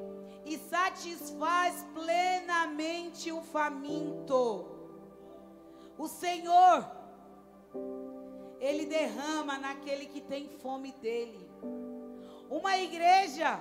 [0.44, 4.66] e satisfaz plenamente o faminto.
[5.98, 6.88] O Senhor,
[8.60, 11.48] ele derrama naquele que tem fome dele.
[12.48, 13.60] Uma igreja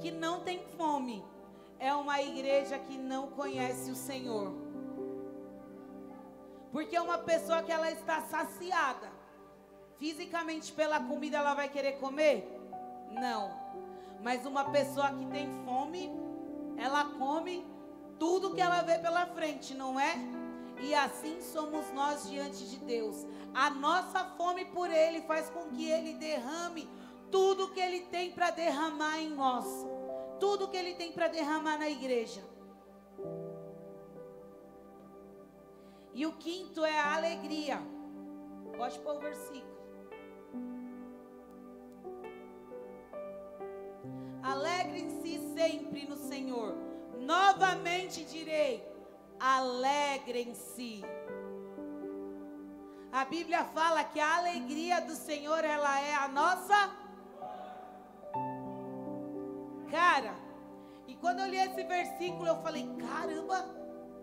[0.00, 1.24] que não tem fome
[1.78, 4.52] é uma igreja que não conhece o Senhor.
[6.72, 9.10] Porque uma pessoa que ela está saciada,
[9.98, 12.48] fisicamente pela comida, ela vai querer comer?
[13.10, 13.50] Não.
[14.22, 16.10] Mas uma pessoa que tem fome,
[16.76, 17.66] ela come
[18.18, 20.14] tudo que ela vê pela frente, não é?
[20.80, 23.26] E assim somos nós diante de Deus.
[23.52, 26.88] A nossa fome por Ele faz com que Ele derrame
[27.30, 29.66] tudo que Ele tem para derramar em nós,
[30.38, 32.42] tudo que Ele tem para derramar na igreja.
[36.12, 37.80] E o quinto é a alegria.
[38.76, 39.70] Pode pôr o versículo.
[44.42, 46.74] Alegrem-se sempre no Senhor.
[47.18, 48.84] Novamente direi:
[49.38, 51.02] alegrem-se.
[53.12, 56.90] A Bíblia fala que a alegria do Senhor ela é a nossa
[61.20, 63.66] quando eu li esse versículo, eu falei: caramba,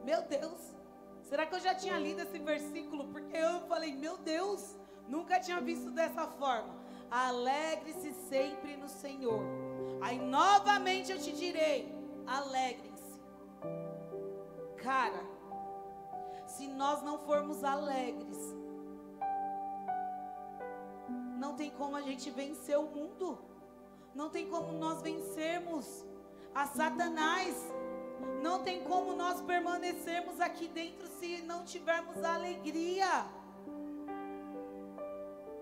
[0.03, 0.75] meu Deus.
[1.23, 3.09] Será que eu já tinha lido esse versículo?
[3.09, 4.77] Porque eu falei, meu Deus,
[5.07, 6.73] nunca tinha visto dessa forma.
[7.11, 9.41] Alegre-se sempre no Senhor.
[10.01, 11.93] Aí novamente eu te direi:
[12.25, 13.19] alegre-se.
[14.77, 15.21] Cara,
[16.47, 18.37] se nós não formos alegres,
[21.37, 23.37] não tem como a gente vencer o mundo.
[24.15, 26.05] Não tem como nós vencermos
[26.57, 27.55] a Satanás.
[28.41, 33.27] Não tem como nós permanecermos aqui dentro se não tivermos alegria.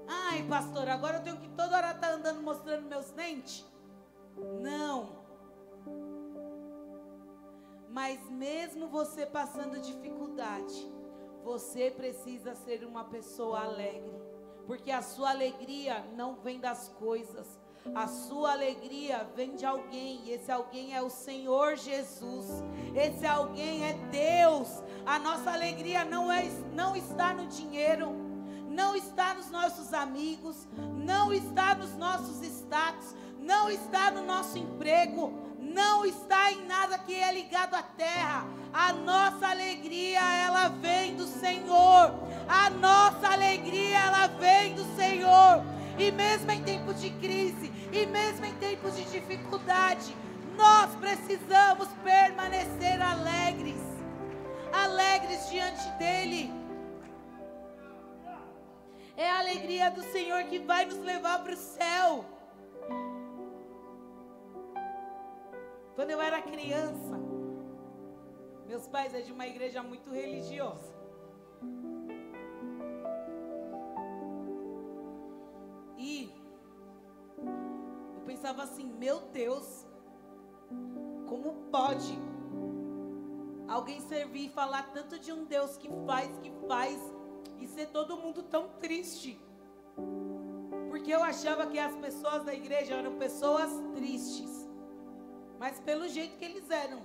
[0.08, 3.66] Ai, pastor, agora eu tenho que toda hora estar tá andando mostrando meus dentes?
[4.62, 5.26] Não.
[7.90, 10.76] Mas mesmo você passando dificuldade,
[11.44, 14.22] você precisa ser uma pessoa alegre.
[14.66, 17.65] Porque a sua alegria não vem das coisas.
[17.94, 22.64] A sua alegria vem de alguém, e esse alguém é o Senhor Jesus.
[22.96, 24.82] Esse alguém é Deus.
[25.06, 28.10] A nossa alegria não, é, não está no dinheiro,
[28.70, 35.32] não está nos nossos amigos, não está nos nossos status, não está no nosso emprego,
[35.60, 38.48] não está em nada que é ligado à terra.
[38.74, 42.14] A nossa alegria, ela vem do Senhor.
[42.48, 45.76] A nossa alegria, ela vem do Senhor.
[45.98, 50.16] E mesmo em tempos de crise, e mesmo em tempos de dificuldade,
[50.56, 53.82] nós precisamos permanecer alegres.
[54.74, 56.52] Alegres diante dEle.
[59.18, 62.26] É a alegria do Senhor que vai nos levar para o céu.
[65.96, 67.18] Quando eu era criança,
[68.68, 70.95] meus pais é de uma igreja muito religiosa.
[75.98, 76.32] E
[78.16, 79.86] eu pensava assim, meu Deus,
[81.28, 82.18] como pode
[83.68, 87.00] alguém servir e falar tanto de um Deus que faz, que faz,
[87.60, 89.40] e ser todo mundo tão triste?
[90.90, 94.68] Porque eu achava que as pessoas da igreja eram pessoas tristes.
[95.60, 97.02] Mas pelo jeito que eles eram.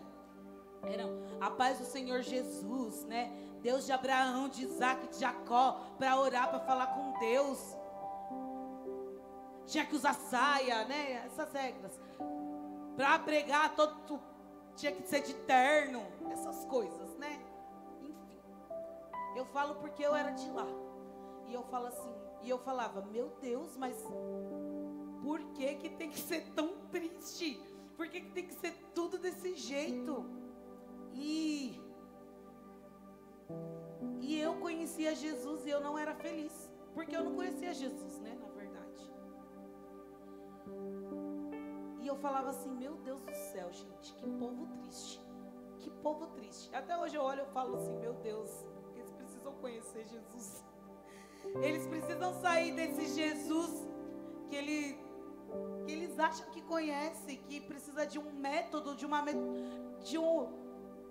[0.83, 3.31] Eram a paz do Senhor Jesus, né?
[3.61, 7.77] Deus de Abraão, de Isaac, de Jacó, para orar, para falar com Deus.
[9.71, 11.25] Tinha que usar saia, né?
[11.27, 11.93] Essas regras.
[12.97, 14.21] Para pregar, todo,
[14.75, 16.03] tinha que ser de terno.
[16.31, 17.41] Essas coisas, né?
[18.03, 18.39] Enfim.
[19.37, 20.67] Eu falo porque eu era de lá.
[21.47, 23.97] E eu falo assim, e eu falava, meu Deus, mas
[25.23, 27.61] por que que tem que ser tão triste?
[27.97, 30.25] Por que, que tem que ser tudo desse jeito?
[31.13, 31.81] E
[34.21, 38.37] e eu conhecia Jesus e eu não era feliz, porque eu não conhecia Jesus, né,
[38.41, 38.60] na verdade.
[42.21, 45.21] Falava assim, meu Deus do céu, gente, que povo triste.
[45.79, 46.75] Que povo triste.
[46.75, 48.51] Até hoje eu olho e falo assim, meu Deus,
[48.95, 50.65] eles precisam conhecer Jesus.
[51.63, 53.89] Eles precisam sair desse Jesus
[54.49, 55.11] que ele
[55.85, 59.25] que eles acham que conhece, que precisa de um método, de uma
[60.03, 60.61] de um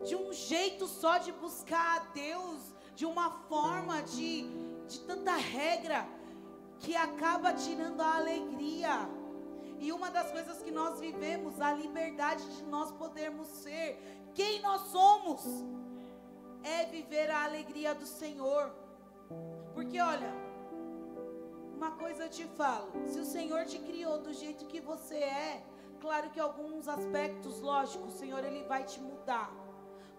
[0.06, 4.48] de um jeito só de buscar a Deus, de uma forma de
[4.88, 6.08] de tanta regra
[6.80, 9.10] que acaba tirando a alegria.
[9.80, 13.98] E uma das coisas que nós vivemos, a liberdade de nós podermos ser
[14.34, 15.42] quem nós somos,
[16.64, 18.72] é viver a alegria do Senhor.
[19.74, 20.34] Porque olha,
[21.76, 25.64] uma coisa eu te falo: se o Senhor te criou do jeito que você é,
[26.02, 29.50] claro que alguns aspectos, lógico, o Senhor ele vai te mudar.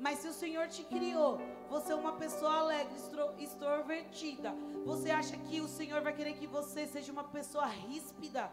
[0.01, 1.39] Mas se o Senhor te criou,
[1.69, 2.95] você é uma pessoa alegre,
[3.39, 8.51] extrovertida, você acha que o Senhor vai querer que você seja uma pessoa ríspida,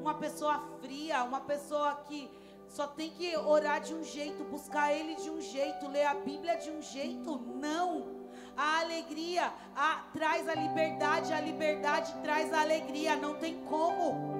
[0.00, 2.30] uma pessoa fria, uma pessoa que
[2.68, 6.56] só tem que orar de um jeito, buscar Ele de um jeito, ler a Bíblia
[6.56, 7.38] de um jeito?
[7.38, 8.24] Não.
[8.56, 13.16] A alegria a, traz a liberdade, a liberdade traz a alegria.
[13.16, 14.33] Não tem como.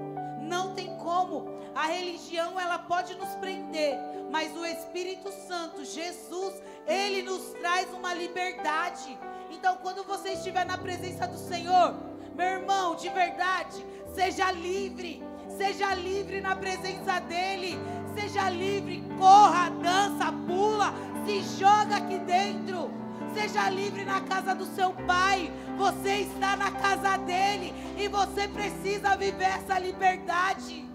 [0.45, 1.47] Não tem como.
[1.75, 3.99] A religião ela pode nos prender,
[4.31, 6.55] mas o Espírito Santo, Jesus,
[6.87, 9.19] ele nos traz uma liberdade.
[9.51, 11.95] Então, quando você estiver na presença do Senhor,
[12.35, 13.85] meu irmão, de verdade,
[14.15, 15.23] seja livre.
[15.57, 17.79] Seja livre na presença dele.
[18.15, 20.93] Seja livre, corra, dança, pula,
[21.25, 23.04] se joga aqui dentro.
[23.35, 25.53] Seja livre na casa do seu pai.
[25.77, 30.89] Você está na casa dele e você precisa viver essa liberdade.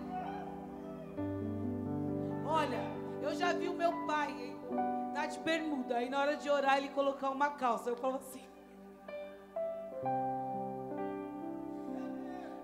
[2.46, 2.82] Olha,
[3.22, 4.58] eu já vi o meu pai hein,
[5.14, 5.98] tá de bermuda.
[5.98, 7.90] Aí na hora de orar ele colocar uma calça.
[7.90, 8.44] Eu falo assim.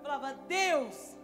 [0.02, 1.18] Falava, Deus,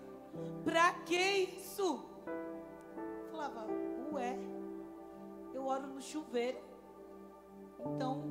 [0.66, 2.06] pra que isso?
[2.28, 3.66] Eu falava,
[4.12, 4.38] ué,
[5.54, 6.71] eu oro no chuveiro.
[7.86, 8.24] Então,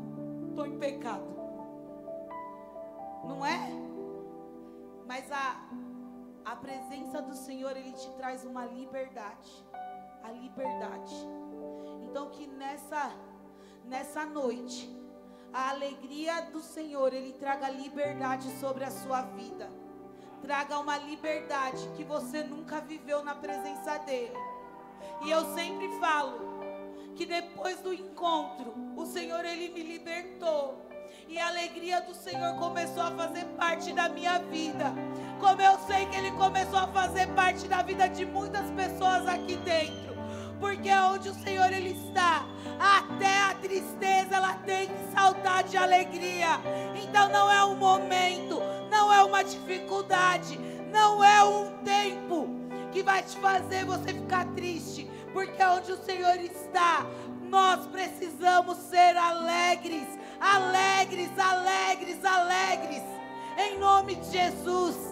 [0.49, 1.25] estou em pecado.
[3.25, 3.71] Não é?
[5.07, 5.69] Mas a,
[6.45, 9.65] a presença do Senhor, Ele te traz uma liberdade.
[10.23, 11.15] A liberdade.
[12.03, 13.13] Então, que nessa,
[13.85, 14.89] nessa noite,
[15.53, 19.71] a alegria do Senhor, Ele traga liberdade sobre a sua vida.
[20.43, 24.37] Traga uma liberdade que você nunca viveu na presença dEle.
[25.23, 26.50] E eu sempre falo
[27.17, 30.89] que depois do encontro, o Senhor Ele me libertou.
[31.29, 34.93] E a alegria do Senhor começou a fazer parte da minha vida.
[35.39, 39.57] Como eu sei que Ele começou a fazer parte da vida de muitas pessoas aqui
[39.57, 40.11] dentro.
[40.59, 42.45] Porque onde o Senhor Ele está,
[42.79, 46.61] até a tristeza ela tem que saltar de alegria.
[47.03, 50.59] Então não é um momento, não é uma dificuldade,
[50.93, 52.49] não é um tempo
[52.93, 57.07] que vai te fazer você ficar triste, porque onde o Senhor está,
[57.49, 60.07] nós precisamos ser alegres,
[60.41, 63.03] alegres, alegres, alegres,
[63.59, 65.11] em nome de Jesus.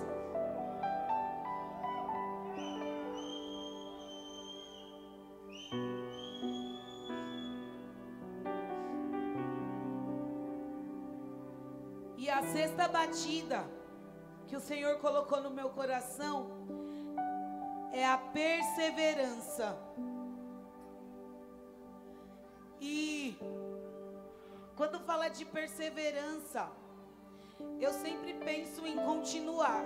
[12.17, 13.65] E a sexta batida
[14.47, 16.51] que o Senhor colocou no meu coração
[17.93, 19.77] é a perseverança.
[22.81, 23.37] E
[24.77, 26.71] quando fala de perseverança,
[27.81, 29.85] eu sempre penso em continuar,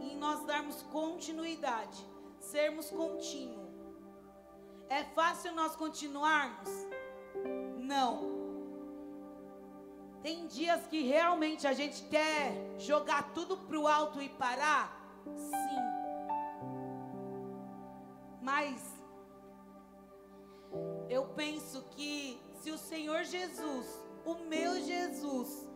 [0.00, 2.04] em nós darmos continuidade,
[2.38, 3.66] sermos contínuos.
[4.88, 6.68] É fácil nós continuarmos?
[7.78, 8.36] Não.
[10.22, 15.00] Tem dias que realmente a gente quer jogar tudo para o alto e parar?
[15.34, 15.96] Sim.
[18.42, 18.95] Mas
[21.08, 23.86] eu penso que se o Senhor Jesus,
[24.24, 25.68] o meu Jesus,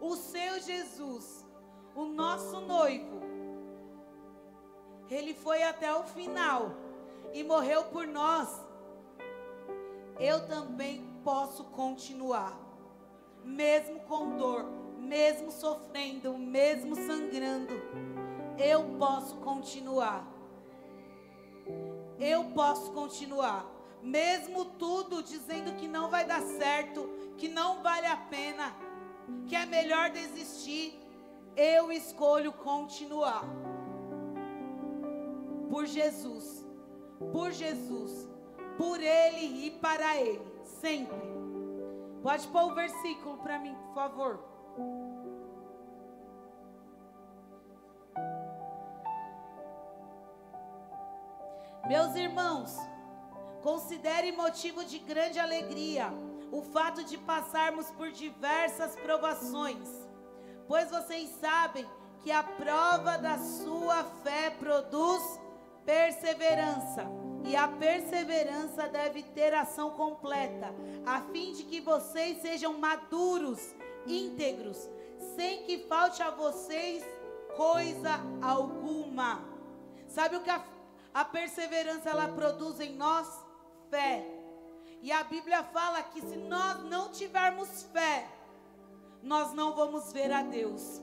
[0.00, 1.46] o seu Jesus,
[1.94, 3.20] o nosso noivo,
[5.10, 6.74] ele foi até o final
[7.32, 8.48] e morreu por nós,
[10.18, 12.58] eu também posso continuar,
[13.44, 14.64] mesmo com dor,
[14.98, 17.74] mesmo sofrendo, mesmo sangrando,
[18.58, 20.32] eu posso continuar
[22.18, 23.66] eu posso continuar.
[24.02, 28.74] Mesmo tudo dizendo que não vai dar certo, que não vale a pena,
[29.46, 31.00] que é melhor desistir,
[31.56, 33.44] eu escolho continuar.
[35.70, 36.66] Por Jesus,
[37.32, 38.28] por Jesus,
[38.76, 41.16] por Ele e para Ele, sempre.
[42.22, 44.52] Pode pôr o versículo para mim, por favor.
[51.88, 52.76] Meus irmãos,
[53.62, 56.12] considere motivo de grande alegria
[56.50, 59.88] o fato de passarmos por diversas provações,
[60.68, 61.86] pois vocês sabem
[62.20, 65.22] que a prova da sua fé produz
[65.84, 67.06] perseverança,
[67.44, 70.72] e a perseverança deve ter ação completa,
[71.06, 73.74] a fim de que vocês sejam maduros,
[74.06, 74.88] íntegros,
[75.34, 77.02] sem que falte a vocês
[77.56, 79.42] coisa alguma.
[80.06, 80.62] Sabe o que a
[81.14, 83.41] a perseverança ela produz em nós
[83.92, 84.24] fé.
[85.02, 88.26] E a Bíblia fala que se nós não tivermos fé,
[89.22, 91.02] nós não vamos ver a Deus.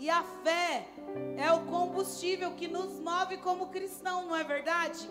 [0.00, 0.88] E a fé
[1.36, 5.08] é o combustível que nos move como cristão, não é verdade?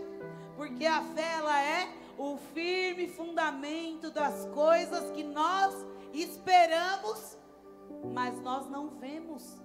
[0.58, 1.88] Porque a fé ela é
[2.18, 5.74] o firme fundamento das coisas que nós
[6.14, 7.38] esperamos,
[8.14, 9.58] mas nós não vemos.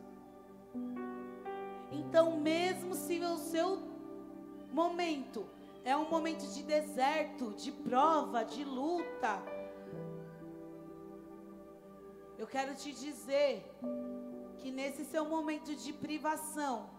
[1.90, 3.82] Então, mesmo se o seu
[4.72, 5.55] momento
[5.86, 9.40] é um momento de deserto, de prova, de luta,
[12.36, 13.64] eu quero te dizer
[14.58, 16.90] que nesse seu momento de privação,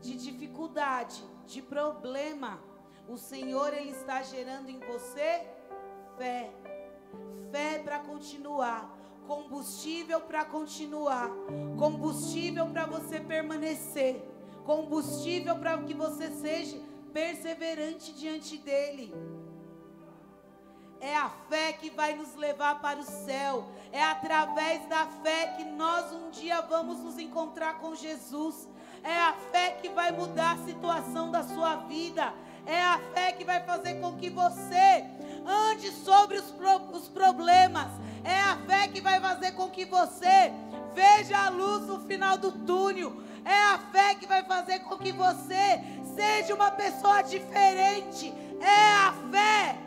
[0.00, 2.62] de dificuldade, de problema,
[3.08, 5.48] o Senhor ele está gerando em você
[6.18, 6.52] fé.
[7.50, 11.28] Fé para continuar, combustível para continuar,
[11.76, 14.22] combustível para você permanecer,
[14.64, 16.78] combustível para que você seja
[17.12, 19.14] perseverante diante dele.
[21.00, 23.66] É a fé que vai nos levar para o céu.
[23.90, 28.68] É através da fé que nós um dia vamos nos encontrar com Jesus.
[29.02, 32.34] É a fé que vai mudar a situação da sua vida.
[32.66, 35.06] É a fé que vai fazer com que você
[35.46, 37.88] ande sobre os, pro, os problemas.
[38.22, 40.52] É a fé que vai fazer com que você
[40.94, 43.22] veja a luz no final do túnel.
[43.42, 45.80] É a fé que vai fazer com que você
[46.20, 48.34] seja uma pessoa diferente.
[48.60, 49.78] É a fé.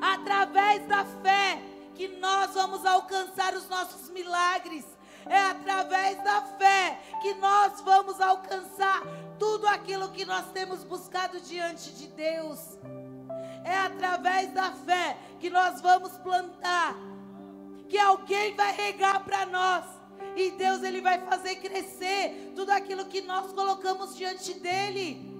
[0.00, 1.60] Através da fé
[1.96, 4.84] que nós vamos alcançar os nossos milagres.
[5.26, 9.02] É através da fé que nós vamos alcançar
[9.38, 12.78] tudo aquilo que nós temos buscado diante de Deus.
[13.64, 16.94] É através da fé que nós vamos plantar.
[17.88, 20.01] Que alguém vai regar para nós.
[20.34, 25.30] E Deus ele vai fazer crescer tudo aquilo que nós colocamos diante dele.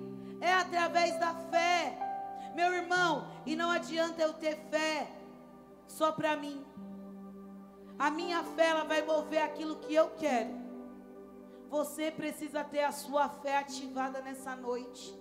[0.41, 1.99] É através da fé.
[2.55, 5.09] Meu irmão, e não adianta eu ter fé
[5.87, 6.65] só para mim.
[7.99, 10.61] A minha fé ela vai mover aquilo que eu quero.
[11.71, 15.19] Você precisa ter a sua fé ativada nessa noite.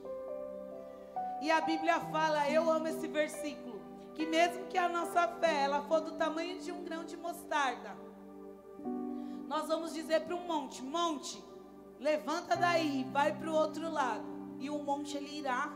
[1.41, 3.81] E a Bíblia fala, eu amo esse versículo,
[4.13, 7.95] que mesmo que a nossa fé ela for do tamanho de um grão de mostarda,
[9.51, 11.43] nós vamos dizer para um monte, monte,
[11.99, 14.23] levanta daí, vai para o outro lado,
[14.57, 15.73] e o monte ele irá.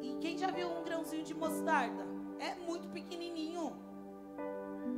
[0.00, 2.06] E quem já viu um grãozinho de mostarda?
[2.38, 3.72] É muito pequenininho.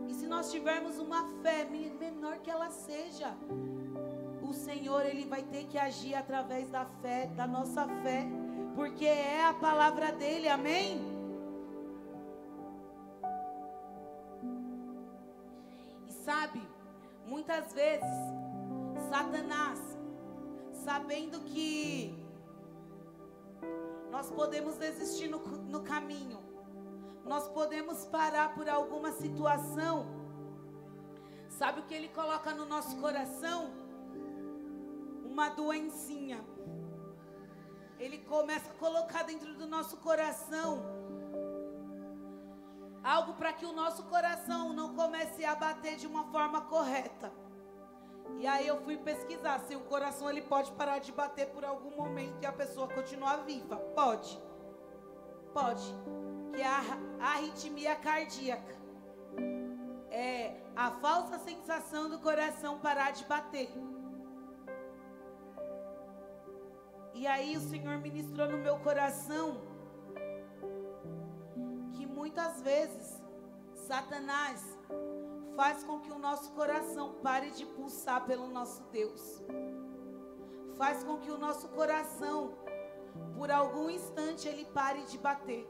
[0.07, 3.35] E se nós tivermos uma fé menor que ela seja,
[4.43, 8.27] o Senhor ele vai ter que agir através da fé, da nossa fé,
[8.75, 10.47] porque é a palavra dele.
[10.47, 11.16] Amém?
[16.27, 16.61] Sabe,
[17.24, 18.14] muitas vezes
[19.09, 19.79] Satanás,
[20.85, 22.18] sabendo que
[24.11, 25.39] nós podemos desistir no,
[25.74, 26.41] no caminho,
[27.24, 29.95] nós podemos parar por alguma situação.
[31.49, 33.70] Sabe o que ele coloca no nosso coração?
[35.24, 36.45] Uma doencinha.
[38.01, 40.83] Ele começa a colocar dentro do nosso coração
[43.07, 47.33] algo para que o nosso coração não comece a bater de uma forma correta.
[48.39, 51.97] E aí eu fui pesquisar se o coração ele pode parar de bater por algum
[51.97, 53.77] momento e a pessoa continuar viva.
[53.95, 54.43] Pode.
[55.55, 55.95] Pode
[56.57, 58.75] que é a arritmia cardíaca.
[60.11, 63.71] É a falsa sensação do coração parar de bater.
[67.15, 69.76] E aí o Senhor ministrou no meu coração
[72.27, 73.22] muitas vezes
[73.72, 74.61] Satanás
[75.55, 79.41] faz com que o nosso coração pare de pulsar pelo nosso Deus.
[80.77, 82.53] Faz com que o nosso coração,
[83.37, 85.68] por algum instante, ele pare de bater.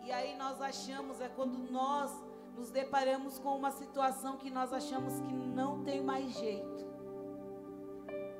[0.00, 2.10] E aí nós achamos, é quando nós
[2.56, 6.86] nos deparamos com uma situação que nós achamos que não tem mais jeito.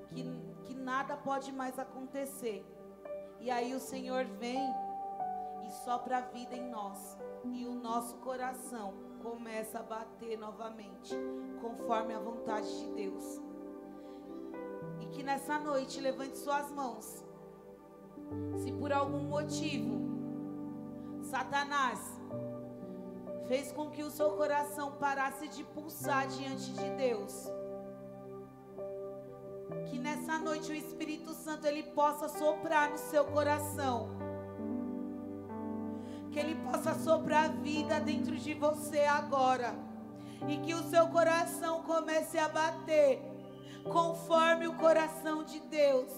[0.08, 0.24] Que,
[0.64, 2.64] que nada pode mais acontecer.
[3.40, 4.74] E aí o Senhor vem
[5.66, 7.18] e sopra a vida em nós.
[7.44, 11.14] E o nosso coração começa a bater novamente,
[11.60, 13.40] conforme a vontade de Deus.
[15.00, 17.24] E que nessa noite levante suas mãos.
[18.58, 20.06] Se por algum motivo
[21.22, 22.00] Satanás
[23.46, 27.50] fez com que o seu coração parasse de pulsar diante de Deus.
[29.86, 34.10] Que nessa noite o Espírito Santo ele possa soprar no seu coração.
[36.30, 39.74] Que ele possa soprar vida dentro de você agora.
[40.48, 43.22] E que o seu coração comece a bater
[43.84, 46.10] conforme o coração de Deus.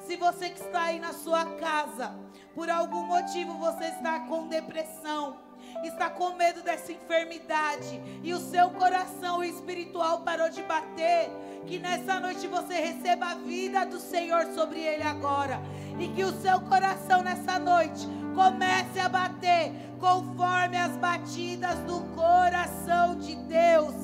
[0.00, 2.14] Se você que está aí na sua casa,
[2.54, 5.38] por algum motivo você está com depressão,
[5.84, 11.30] está com medo dessa enfermidade e o seu coração espiritual parou de bater,
[11.66, 15.60] que nessa noite você receba a vida do Senhor sobre ele agora
[15.98, 23.16] e que o seu coração nessa noite comece a bater conforme as batidas do coração
[23.16, 23.94] de Deus.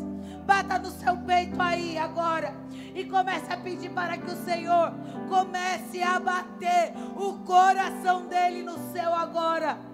[0.44, 2.54] Bata no seu peito aí agora
[2.94, 4.92] e comece a pedir para que o Senhor
[5.28, 9.87] comece a bater o coração dele no céu agora.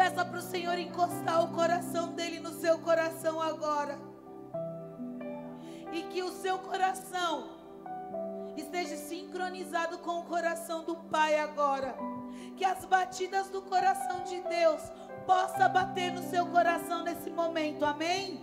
[0.00, 3.98] Peça para o Senhor encostar o coração dele no seu coração agora.
[5.92, 7.50] E que o seu coração
[8.56, 11.94] esteja sincronizado com o coração do Pai agora.
[12.56, 14.80] Que as batidas do coração de Deus
[15.26, 17.84] possa bater no seu coração nesse momento.
[17.84, 18.42] Amém?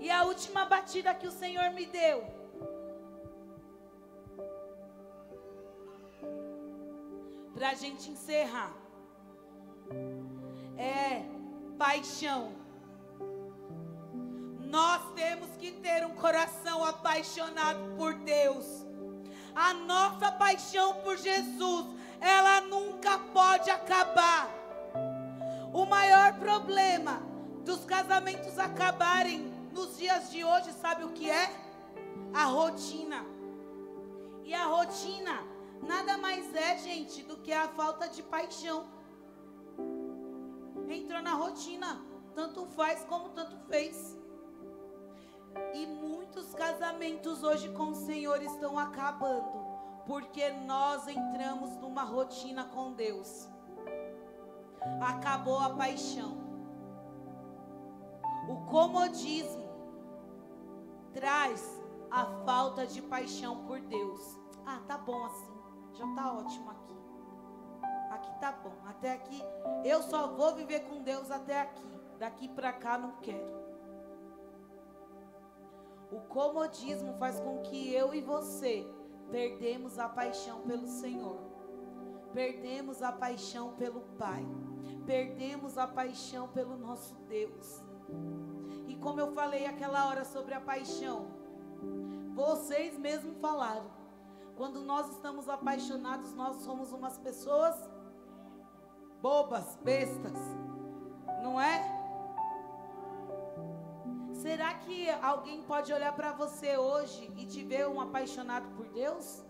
[0.00, 2.41] E a última batida que o Senhor me deu.
[7.62, 8.72] Para a gente encerrar.
[10.76, 11.22] É
[11.78, 12.54] paixão.
[14.62, 18.66] Nós temos que ter um coração apaixonado por Deus.
[19.54, 21.86] A nossa paixão por Jesus,
[22.20, 24.50] ela nunca pode acabar.
[25.72, 27.22] O maior problema
[27.64, 29.38] dos casamentos acabarem
[29.72, 31.48] nos dias de hoje, sabe o que é?
[32.34, 33.24] A rotina.
[34.42, 35.51] E a rotina
[35.82, 38.86] nada mais é, gente, do que a falta de paixão.
[40.88, 42.00] Entrou na rotina,
[42.34, 44.18] tanto faz como tanto fez.
[45.74, 49.66] E muitos casamentos hoje com o Senhor estão acabando,
[50.06, 53.48] porque nós entramos numa rotina com Deus.
[55.00, 56.40] Acabou a paixão.
[58.48, 59.62] O comodismo
[61.12, 61.80] traz
[62.10, 64.20] a falta de paixão por Deus.
[64.66, 65.51] Ah, tá bom assim.
[65.94, 66.96] Já tá ótimo aqui.
[68.10, 68.74] Aqui tá bom.
[68.86, 69.42] Até aqui
[69.84, 71.90] eu só vou viver com Deus até aqui.
[72.18, 73.62] Daqui para cá não quero.
[76.10, 78.86] O comodismo faz com que eu e você
[79.30, 81.38] perdemos a paixão pelo Senhor.
[82.34, 84.46] Perdemos a paixão pelo Pai.
[85.06, 87.82] Perdemos a paixão pelo nosso Deus.
[88.86, 91.28] E como eu falei aquela hora sobre a paixão,
[92.34, 94.01] vocês mesmos falaram.
[94.56, 97.74] Quando nós estamos apaixonados, nós somos umas pessoas
[99.20, 100.38] bobas, bestas.
[101.42, 102.02] Não é?
[104.34, 109.44] Será que alguém pode olhar para você hoje e te ver um apaixonado por Deus?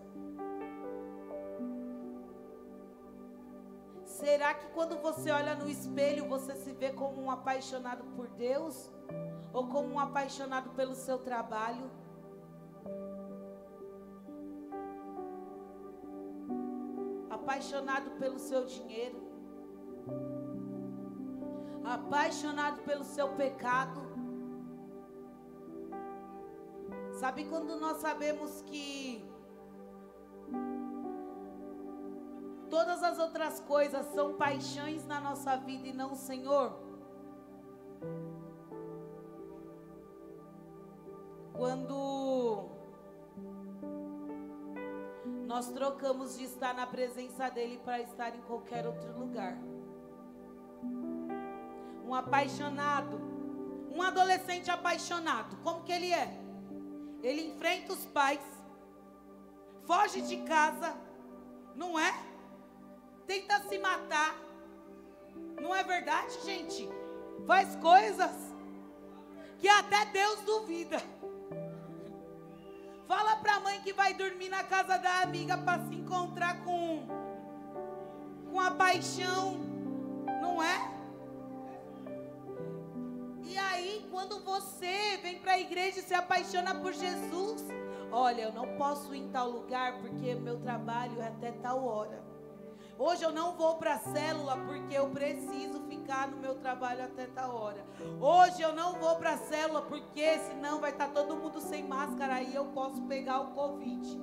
[4.05, 8.91] Será que quando você olha no espelho você se vê como um apaixonado por Deus?
[9.51, 11.89] Ou como um apaixonado pelo seu trabalho?
[17.53, 19.21] Apaixonado pelo seu dinheiro?
[21.85, 24.01] Apaixonado pelo seu pecado?
[27.11, 29.23] Sabe quando nós sabemos que
[32.71, 36.73] todas as outras coisas são paixões na nossa vida e não o Senhor?
[41.53, 42.32] Quando
[45.53, 49.55] nós trocamos de estar na presença dEle para estar em qualquer outro lugar.
[52.03, 53.21] Um apaixonado,
[53.95, 56.41] um adolescente apaixonado, como que ele é?
[57.21, 58.41] Ele enfrenta os pais,
[59.85, 60.97] foge de casa,
[61.75, 62.11] não é?
[63.27, 64.35] tenta se matar.
[65.61, 66.89] Não é verdade, gente?
[67.45, 68.35] Faz coisas
[69.59, 71.12] que até Deus duvida.
[73.07, 77.07] Fala para a mãe que vai dormir na casa da amiga para se encontrar com
[78.51, 79.57] com a paixão,
[80.39, 80.91] não é?
[83.43, 87.63] E aí, quando você vem para a igreja e se apaixona por Jesus,
[88.11, 92.32] olha, eu não posso ir em tal lugar porque meu trabalho é até tal hora.
[92.97, 97.25] Hoje eu não vou para a célula porque eu preciso ficar no meu trabalho até
[97.25, 97.83] tal hora.
[98.21, 101.83] Hoje eu não vou para a célula porque senão vai estar tá todo mundo sem
[101.83, 104.21] máscara aí eu posso pegar o Covid.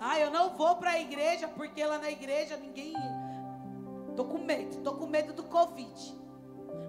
[0.00, 2.94] Ah, eu não vou para a igreja porque lá na igreja ninguém.
[4.16, 6.18] Tô com medo, tô com medo do Covid.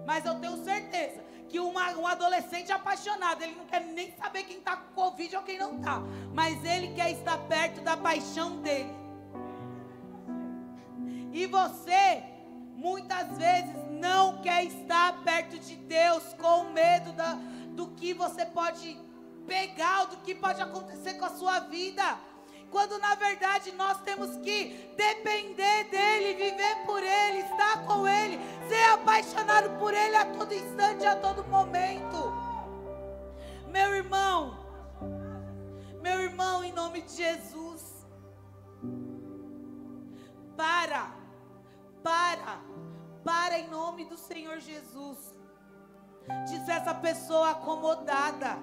[0.06, 4.58] Mas eu tenho certeza que uma, um adolescente apaixonado, ele não quer nem saber quem
[4.58, 6.00] está com Covid ou quem não está.
[6.32, 9.01] Mas ele quer estar perto da paixão dele.
[11.32, 12.22] E você,
[12.76, 17.38] muitas vezes, não quer estar perto de Deus com medo da,
[17.70, 19.00] do que você pode
[19.46, 22.02] pegar, do que pode acontecer com a sua vida.
[22.70, 28.82] Quando na verdade nós temos que depender dEle, viver por Ele, estar com Ele, ser
[28.94, 32.32] apaixonado por Ele a todo instante, a todo momento.
[33.68, 34.58] Meu irmão,
[36.02, 38.06] meu irmão, em nome de Jesus,
[40.56, 41.21] para
[42.02, 42.60] para,
[43.24, 45.34] para em nome do Senhor Jesus.
[46.48, 48.58] Diz essa pessoa acomodada.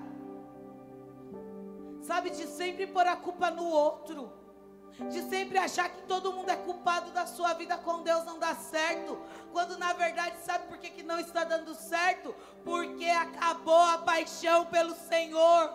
[2.01, 4.31] Sabe, de sempre pôr a culpa no outro.
[5.09, 8.55] De sempre achar que todo mundo é culpado da sua vida com Deus não dá
[8.55, 9.17] certo.
[9.51, 12.35] Quando na verdade, sabe por que, que não está dando certo?
[12.63, 15.73] Porque acabou a paixão pelo Senhor.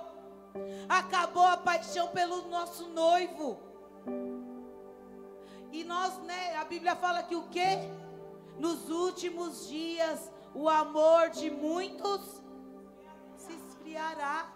[0.88, 3.60] Acabou a paixão pelo nosso noivo.
[5.74, 7.90] E nós, né, a Bíblia fala que o quê?
[8.60, 12.20] Nos últimos dias o amor de muitos
[13.36, 14.54] se esfriará.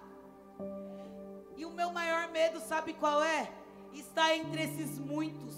[1.56, 3.50] E o meu maior medo, sabe qual é?
[3.92, 5.56] Está entre esses muitos.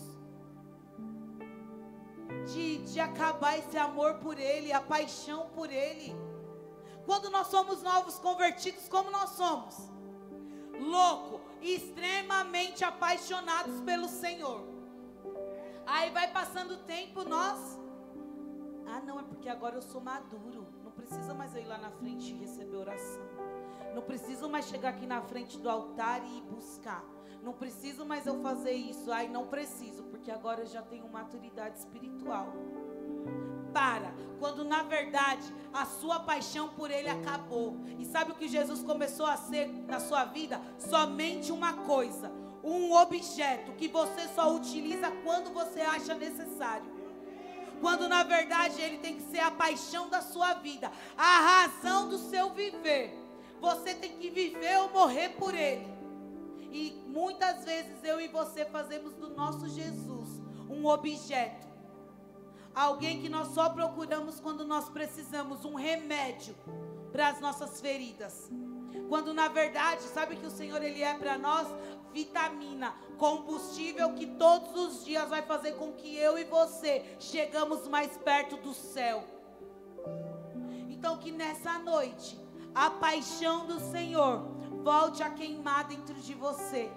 [2.50, 6.16] De, de acabar esse amor por Ele, a paixão por Ele.
[7.04, 9.76] Quando nós somos novos convertidos, como nós somos?
[10.78, 14.79] Louco, extremamente apaixonados pelo Senhor.
[15.86, 17.78] Aí vai passando o tempo, nós.
[18.86, 20.66] Ah, não, é porque agora eu sou maduro.
[20.82, 23.22] Não precisa mais eu ir lá na frente e receber oração.
[23.94, 27.04] Não preciso mais chegar aqui na frente do altar e buscar.
[27.42, 29.10] Não preciso mais eu fazer isso.
[29.12, 32.52] Ai, não preciso, porque agora eu já tenho maturidade espiritual.
[33.72, 34.12] Para.
[34.40, 37.76] quando na verdade a sua paixão por Ele acabou.
[37.98, 40.60] E sabe o que Jesus começou a ser na sua vida?
[40.78, 42.32] Somente uma coisa,
[42.62, 47.00] um objeto que você só utiliza quando você acha necessário.
[47.80, 52.18] Quando na verdade ele tem que ser a paixão da sua vida, a razão do
[52.18, 53.18] seu viver.
[53.60, 55.86] Você tem que viver ou morrer por ele.
[56.70, 60.28] E muitas vezes eu e você fazemos do nosso Jesus
[60.68, 61.68] um objeto.
[62.74, 66.54] Alguém que nós só procuramos quando nós precisamos um remédio
[67.10, 68.50] para as nossas feridas.
[69.08, 71.66] Quando na verdade, sabe que o Senhor ele é para nós
[72.12, 78.16] vitamina, combustível que todos os dias vai fazer com que eu e você chegamos mais
[78.18, 79.24] perto do céu.
[80.88, 82.38] Então que nessa noite
[82.74, 84.42] a paixão do Senhor
[84.82, 86.90] volte a queimar dentro de você.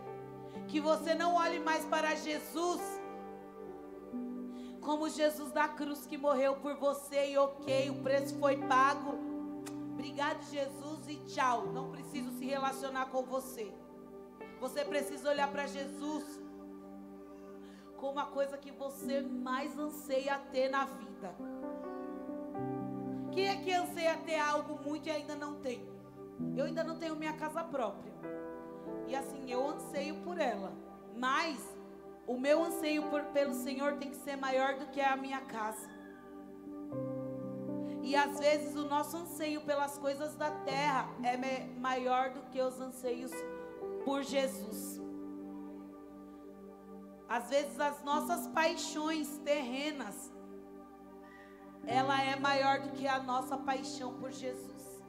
[0.67, 2.81] Que você não olhe mais para Jesus
[4.83, 9.17] como Jesus da cruz que morreu por você e ok, o preço foi pago.
[9.93, 11.67] Obrigado, Jesus, e tchau.
[11.67, 13.71] Não preciso se relacionar com você.
[14.63, 16.41] Você precisa olhar para Jesus
[17.97, 21.35] como a coisa que você mais anseia ter na vida.
[23.33, 25.85] Quem é que anseia ter algo muito e ainda não tem?
[26.55, 28.13] Eu ainda não tenho minha casa própria.
[29.05, 30.71] E assim, eu anseio por ela.
[31.13, 31.59] Mas
[32.25, 35.89] o meu anseio por, pelo Senhor tem que ser maior do que a minha casa.
[38.01, 42.79] E às vezes o nosso anseio pelas coisas da terra é maior do que os
[42.79, 43.31] anseios
[44.03, 45.01] por Jesus.
[47.27, 50.31] Às vezes as nossas paixões terrenas
[51.85, 55.03] ela é maior do que a nossa paixão por Jesus.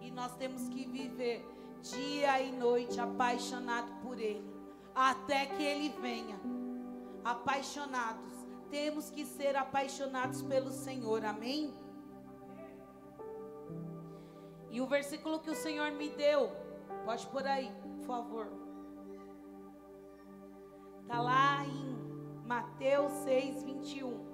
[0.00, 1.44] E nós temos que viver
[1.82, 4.48] dia e noite apaixonado por ele,
[4.94, 6.38] até que ele venha.
[7.24, 8.34] Apaixonados.
[8.70, 11.24] Temos que ser apaixonados pelo Senhor.
[11.24, 11.74] Amém?
[14.70, 16.52] E o versículo que o Senhor me deu
[17.06, 18.48] Pode por aí, por favor.
[21.02, 21.96] Está lá em
[22.44, 24.26] Mateus 6, 21.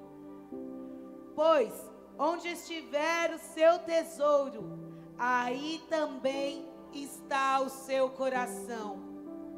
[1.35, 1.71] Pois
[2.19, 8.97] onde estiver o seu tesouro, aí também está o seu coração.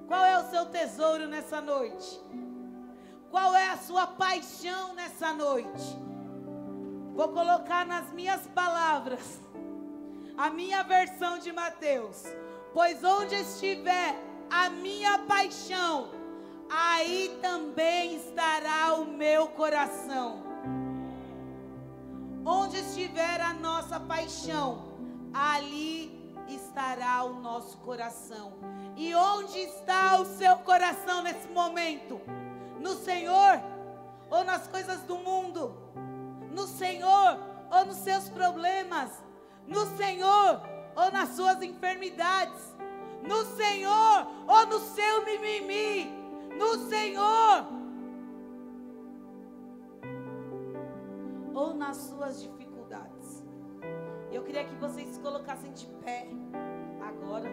[0.08, 2.20] Qual é o seu tesouro nessa noite?
[3.30, 5.96] Qual é a sua paixão nessa noite?
[7.14, 9.40] Vou colocar nas minhas palavras
[10.36, 12.24] a minha versão de Mateus.
[12.74, 14.16] Pois onde estiver
[14.50, 16.08] a minha paixão,
[16.68, 20.42] aí também estará o meu coração.
[22.44, 24.86] Onde estiver a nossa paixão,
[25.32, 28.54] ali estará o nosso coração.
[28.96, 32.20] E onde está o seu coração nesse momento?
[32.80, 33.62] No Senhor
[34.28, 35.76] ou nas coisas do mundo?
[36.50, 37.38] No Senhor
[37.70, 39.12] ou nos seus problemas?
[39.64, 42.74] No Senhor ou nas suas enfermidades,
[43.22, 46.12] no Senhor ou no seu mimimi,
[46.56, 47.66] no Senhor
[51.54, 53.42] ou nas suas dificuldades.
[54.30, 56.28] Eu queria que vocês se colocassem de pé
[57.00, 57.48] agora.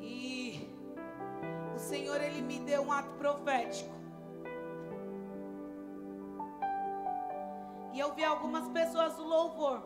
[0.00, 0.68] E
[1.74, 3.99] o Senhor ele me deu um ato profético.
[8.00, 9.82] Eu vi algumas pessoas do louvor,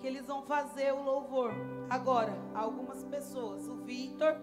[0.00, 1.52] que eles vão fazer o louvor.
[1.88, 4.36] Agora, algumas pessoas, o Vitor,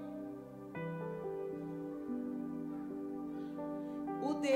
[4.24, 4.50] o D,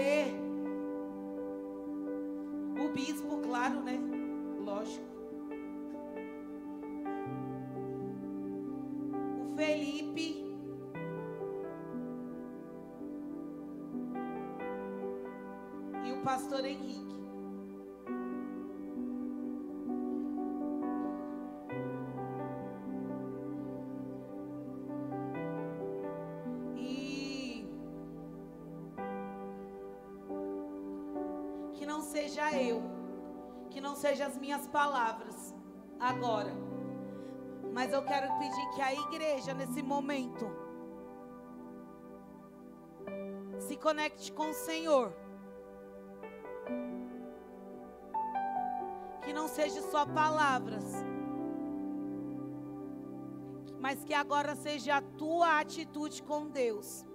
[2.86, 4.00] o bispo, claro, né?
[4.64, 5.06] Lógico.
[9.42, 10.48] O Felipe.
[16.06, 17.07] E o pastor Henrique.
[32.54, 32.82] Eu,
[33.70, 35.54] que não sejam as minhas palavras
[36.00, 36.52] agora.
[37.74, 40.50] Mas eu quero pedir que a igreja, nesse momento,
[43.60, 45.14] se conecte com o Senhor.
[49.24, 50.86] Que não seja só palavras,
[53.80, 57.06] mas que agora seja a tua atitude com Deus.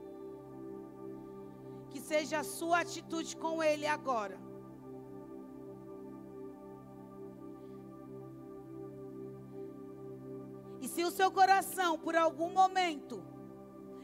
[1.91, 4.39] Que seja a sua atitude com Ele agora.
[10.93, 13.25] Se o seu coração, por algum momento,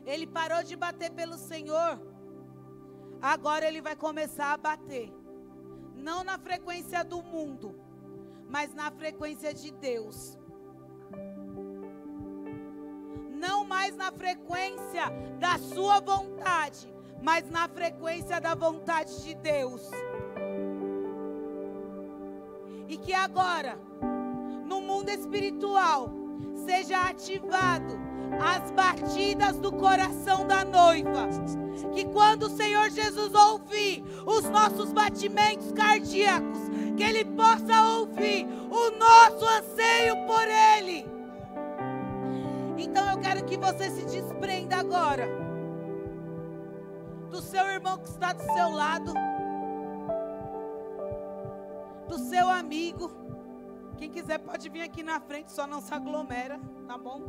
[0.06, 2.00] Ele parou de bater pelo Senhor.
[3.20, 5.12] Agora ele vai começar a bater.
[5.94, 7.78] Não na frequência do mundo,
[8.48, 10.38] mas na frequência de Deus.
[13.44, 16.90] Não mais na frequência da sua vontade,
[17.22, 19.82] mas na frequência da vontade de Deus.
[22.88, 23.78] E que agora,
[24.64, 26.17] no mundo espiritual,
[26.68, 27.98] seja ativado
[28.38, 31.26] as batidas do coração da noiva.
[31.94, 36.58] Que quando o Senhor Jesus ouvir os nossos batimentos cardíacos,
[36.94, 40.46] que Ele possa ouvir o nosso anseio por
[40.76, 41.06] Ele.
[42.76, 45.26] Então eu quero que você se desprenda agora
[47.30, 49.14] do seu irmão que está do seu lado,
[52.06, 53.27] do seu amigo.
[53.98, 57.20] Quem quiser pode vir aqui na frente, só não se aglomera, tá bom?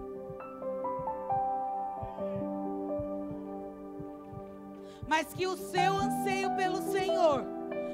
[5.07, 7.43] Mas que o seu anseio pelo Senhor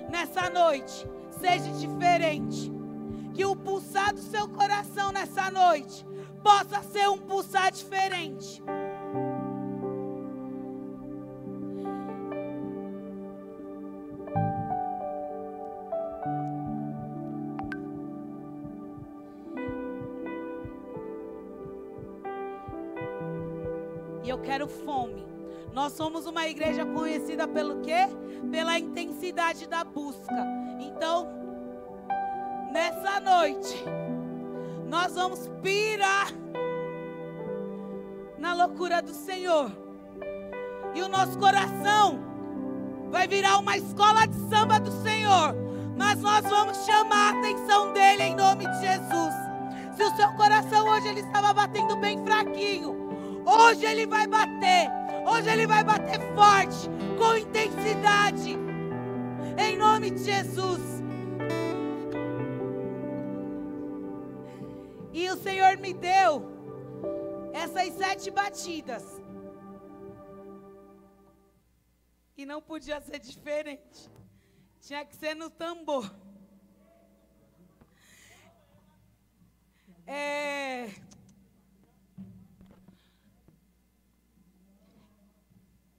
[0.09, 1.07] nessa noite
[1.39, 2.69] seja diferente.
[3.34, 6.05] Que o pulsar do seu coração nessa noite
[6.43, 8.61] possa ser um pulsar diferente.
[25.76, 28.07] Nós somos uma igreja conhecida pelo quê?
[28.49, 30.47] Pela intensidade da busca.
[30.80, 31.28] Então,
[32.71, 33.84] nessa noite,
[34.88, 36.32] nós vamos pirar
[38.38, 39.69] na loucura do Senhor.
[40.93, 42.21] E o nosso coração
[43.11, 45.53] vai virar uma escola de samba do Senhor.
[45.97, 49.34] Mas nós vamos chamar a atenção dele em nome de Jesus.
[49.97, 52.95] Se o seu coração hoje ele estava batendo bem fraquinho,
[53.45, 55.04] hoje ele vai bater.
[55.26, 58.55] Hoje ele vai bater forte, com intensidade.
[59.57, 60.82] Em nome de Jesus.
[65.11, 66.55] E o Senhor me deu
[67.53, 69.03] essas sete batidas.
[72.38, 74.11] E não podia ser diferente.
[74.80, 76.13] Tinha que ser no tambor.
[80.05, 80.88] É.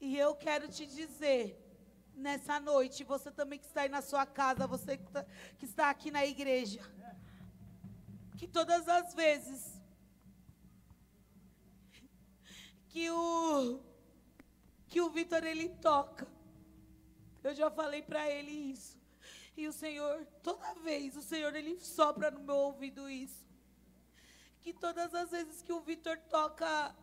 [0.00, 1.62] E eu quero te dizer,
[2.14, 5.24] nessa noite, você também que está aí na sua casa, você que, tá,
[5.58, 6.80] que está aqui na igreja,
[8.36, 9.80] que todas as vezes
[12.88, 13.80] que o
[14.88, 16.26] que o Vitor ele toca,
[17.42, 18.96] eu já falei para ele isso.
[19.56, 23.46] E o Senhor, toda vez, o Senhor ele sopra no meu ouvido isso.
[24.60, 26.94] Que todas as vezes que o Vitor toca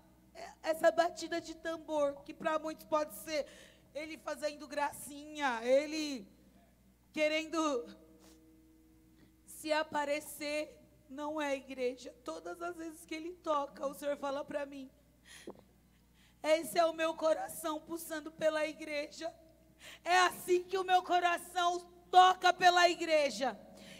[0.61, 3.45] essa batida de tambor, que para muitos pode ser
[3.93, 6.27] ele fazendo gracinha, ele
[7.11, 7.85] querendo
[9.45, 10.75] se aparecer,
[11.09, 12.13] não é igreja.
[12.23, 14.89] Todas as vezes que ele toca, o Senhor fala para mim:
[16.41, 19.33] esse é o meu coração pulsando pela igreja.
[20.03, 21.79] É assim que o meu coração
[22.09, 23.57] toca pela igreja.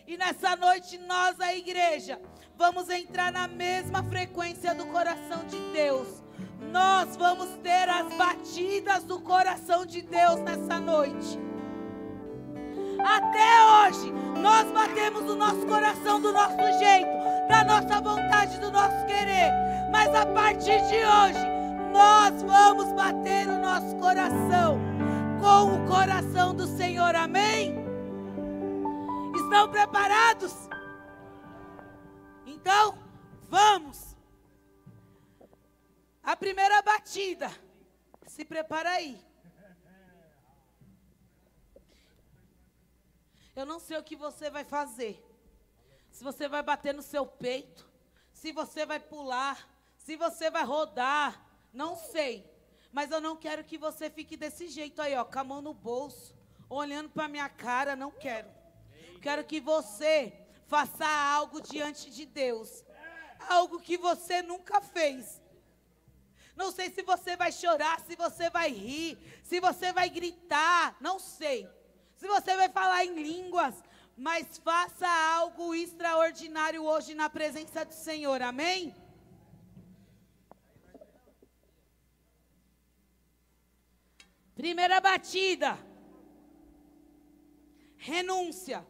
[0.08, 2.22] E nessa noite, nós, a igreja,
[2.56, 6.23] vamos entrar na mesma frequência do coração de Deus
[6.72, 11.40] nós vamos ter as batidas do coração de Deus nessa noite.
[13.00, 14.12] Até hoje,
[14.42, 17.10] nós batemos o nosso coração do nosso jeito,
[17.50, 19.52] da nossa vontade, do nosso querer.
[19.92, 21.46] Mas a partir de hoje,
[21.92, 24.80] nós vamos bater o nosso coração
[25.40, 27.16] com o coração do Senhor.
[27.16, 27.76] Amém?
[29.36, 30.70] Estão preparados?
[32.46, 32.96] Então,
[33.50, 34.13] vamos.
[36.24, 37.52] A primeira batida.
[38.28, 39.22] Se prepara aí.
[43.56, 45.22] Eu não sei o que você vai fazer.
[46.10, 47.88] Se você vai bater no seu peito,
[48.32, 52.50] se você vai pular, se você vai rodar, não sei.
[52.92, 55.74] Mas eu não quero que você fique desse jeito aí, ó, com a mão no
[55.74, 56.36] bolso,
[56.70, 58.50] olhando para minha cara, não quero.
[59.22, 60.34] Quero que você
[60.68, 62.84] faça algo diante de Deus.
[63.50, 65.43] Algo que você nunca fez.
[66.56, 71.20] Não sei se você vai chorar, se você vai rir, se você vai gritar, não
[71.20, 71.68] sei.
[72.16, 73.76] Se você vai falar em línguas,
[74.16, 78.42] mas faça algo extraordinário hoje na presença do Senhor.
[78.42, 78.96] Amém?
[84.56, 85.80] Primeira batida.
[87.98, 88.86] Renúncia.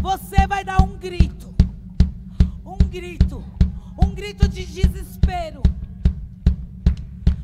[0.00, 1.54] você vai dar um grito.
[2.64, 3.44] Um grito.
[4.02, 5.62] Um grito de desespero.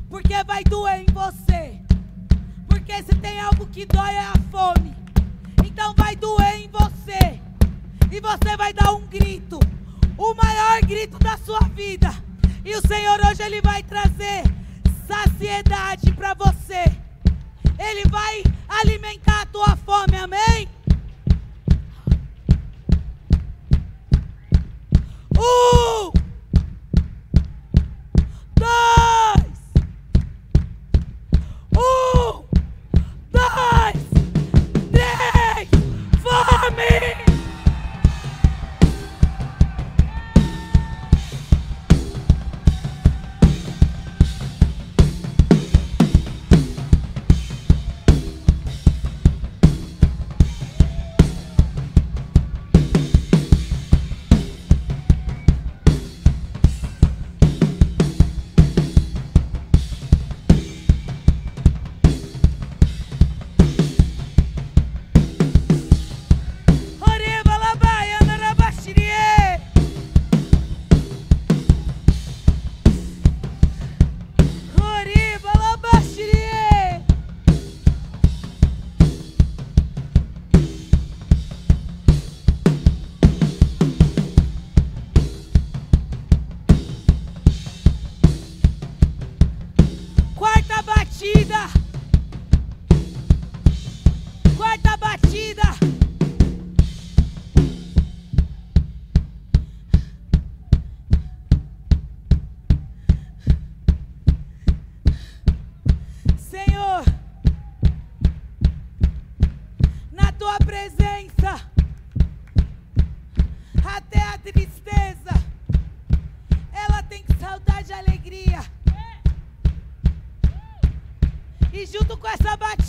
[0.09, 1.81] Porque vai doer em você.
[2.67, 4.95] Porque se tem algo que dói é a fome.
[5.65, 7.41] Então vai doer em você.
[8.11, 9.59] E você vai dar um grito.
[10.17, 12.13] O maior grito da sua vida.
[12.63, 14.43] E o Senhor hoje ele vai trazer
[15.07, 16.83] saciedade para você.
[17.77, 20.74] Ele vai alimentar a tua fome, amém?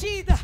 [0.09, 0.36] Essa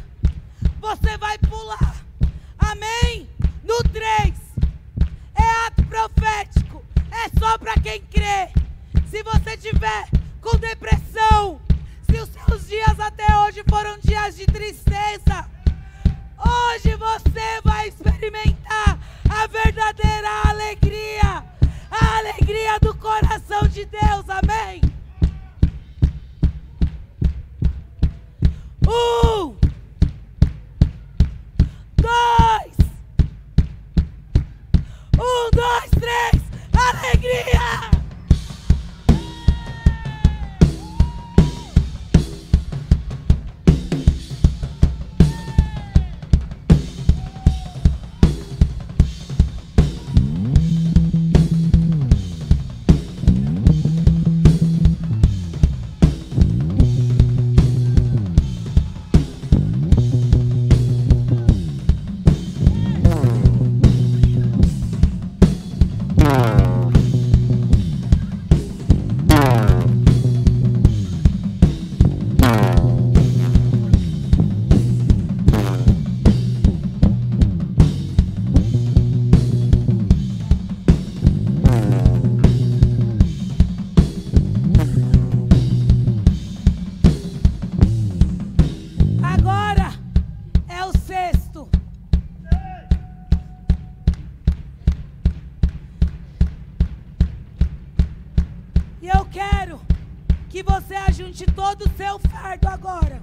[102.12, 103.22] seu fardo agora.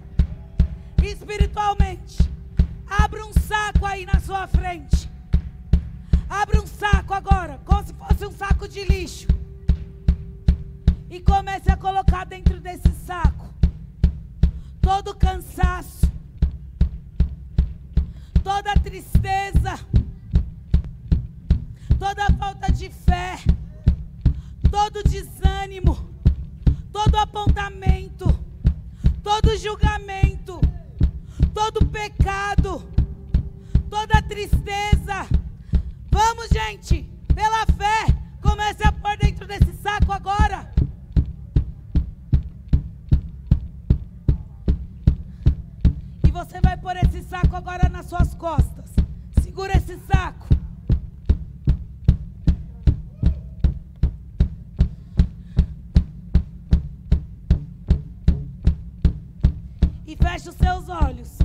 [1.03, 2.17] Espiritualmente.
[2.87, 5.09] Abra um saco aí na sua frente.
[6.27, 9.27] Abra um saco agora, como se fosse um saco de lixo.
[11.09, 13.47] E comece a colocar dentro desse saco
[14.81, 16.11] todo cansaço,
[18.43, 19.79] toda tristeza,
[21.99, 23.37] toda falta de fé,
[24.71, 25.95] todo desânimo,
[26.91, 28.38] todo apontamento,
[29.23, 30.59] todo julgamento,
[31.53, 32.83] todo pecado,
[33.89, 35.27] toda tristeza.
[36.11, 40.71] Vamos, gente, pela fé, comece a pôr dentro desse saco agora.
[46.25, 48.91] E você vai pôr esse saco agora nas suas costas.
[49.41, 50.58] Segura esse saco.
[60.11, 61.37] E feche os seus olhos.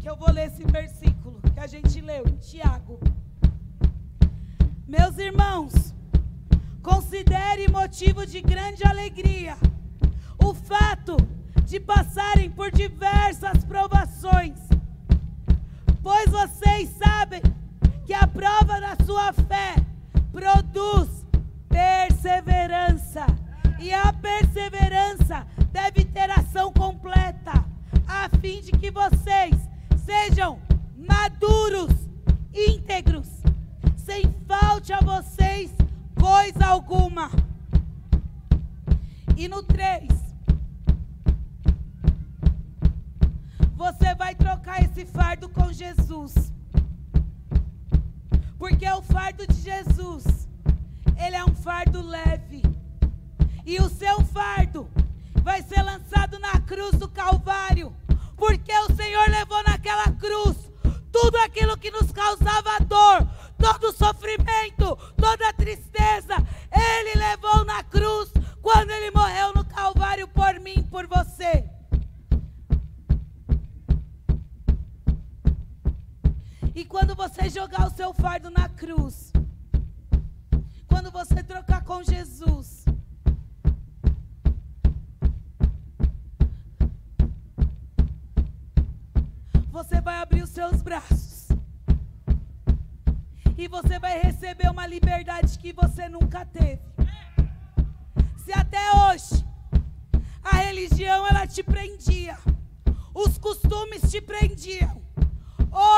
[0.00, 2.98] Que eu vou ler esse versículo que a gente leu Tiago.
[4.88, 5.94] Meus irmãos,
[6.82, 9.56] considere motivo de grande alegria
[10.44, 11.16] o fato
[11.64, 14.58] de passarem por diversas provações,
[16.02, 17.40] pois vocês sabem
[18.04, 19.76] que a prova da sua fé
[20.32, 21.24] produz
[21.68, 23.26] perseverança,
[23.78, 27.64] e a perseverança deve ter ação completa,
[28.06, 29.56] a fim de que vocês
[30.04, 30.60] sejam
[30.96, 32.08] maduros,
[32.52, 33.28] íntegros,
[33.96, 35.72] sem falte a vocês
[36.20, 37.30] coisa alguma.
[39.36, 40.08] E no 3,
[43.74, 46.52] você vai trocar esse fardo com Jesus.
[48.58, 50.48] Porque o fardo de Jesus,
[51.18, 52.73] ele é um fardo leve.
[53.66, 54.88] E o seu fardo
[55.42, 57.94] vai ser lançado na cruz do Calvário.
[58.36, 60.56] Porque o Senhor levou naquela cruz
[61.10, 63.26] tudo aquilo que nos causava dor,
[63.56, 66.34] todo sofrimento, toda tristeza.
[66.70, 68.30] Ele levou na cruz
[68.60, 71.70] quando ele morreu no Calvário por mim, por você.
[76.74, 79.32] E quando você jogar o seu fardo na cruz,
[80.88, 82.84] quando você trocar com Jesus,
[89.70, 91.48] você vai abrir os seus braços.
[93.58, 96.80] E você vai receber uma liberdade que você nunca teve.
[98.42, 99.44] Se até hoje
[100.42, 102.38] a religião ela te prendia,
[103.14, 105.02] os costumes te prendiam,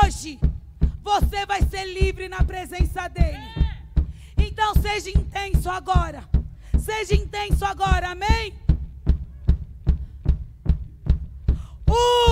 [0.03, 0.39] hoje
[1.01, 3.47] você vai ser livre na presença dele.
[4.37, 6.21] Então seja intenso agora.
[6.77, 8.53] Seja intenso agora, amém?
[11.89, 12.26] Um,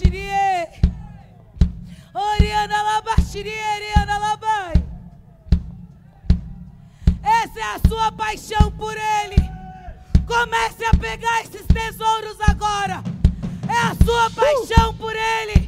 [0.00, 0.68] labastirie.
[2.14, 4.72] Oriana labastirie, Oriana labai.
[7.22, 9.36] Essa é a sua paixão por ele.
[10.26, 13.02] Comece a pegar esses tesouros agora.
[13.68, 14.30] É a sua uh!
[14.30, 15.59] paixão por ele.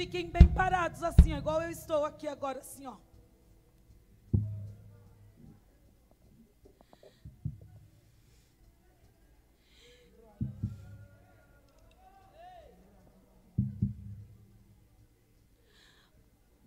[0.00, 2.96] Fiquem bem parados assim, igual eu estou aqui agora, assim, ó.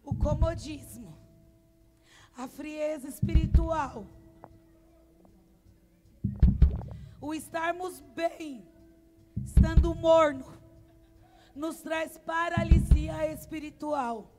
[0.04, 1.18] O comodismo,
[2.38, 4.06] a frieza espiritual,
[7.20, 8.68] o estarmos bem,
[9.44, 10.63] estando morno,
[11.56, 14.30] nos traz paralisia espiritual.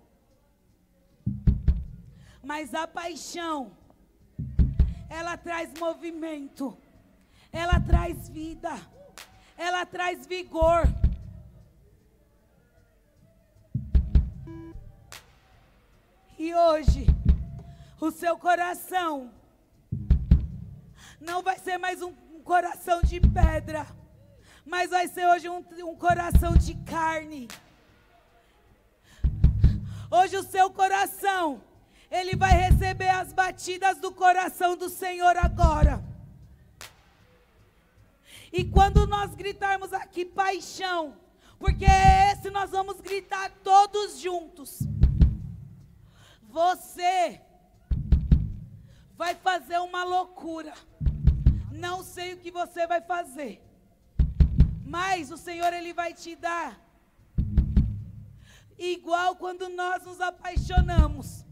[2.43, 3.73] Mas a paixão,
[5.09, 6.77] ela traz movimento,
[7.53, 8.73] ela traz vida,
[9.57, 10.83] ela traz vigor.
[16.37, 17.07] E hoje,
[18.01, 19.33] o seu coração
[21.21, 22.13] não vai ser mais um,
[22.43, 23.87] coração de pedra
[24.65, 27.49] mas vai ser hoje um, um coração de carne.
[30.11, 31.63] Hoje o seu coração,
[32.11, 36.03] ele vai receber as batidas do coração do Senhor agora.
[38.53, 41.17] E quando nós gritarmos aqui paixão,
[41.59, 44.79] porque é esse nós vamos gritar todos juntos.
[46.43, 47.41] Você
[49.17, 50.73] vai fazer uma loucura.
[51.73, 53.61] Não sei o que você vai fazer.
[54.85, 56.79] Mas o Senhor ele vai te dar
[58.79, 61.45] igual quando nós nos apaixonamos,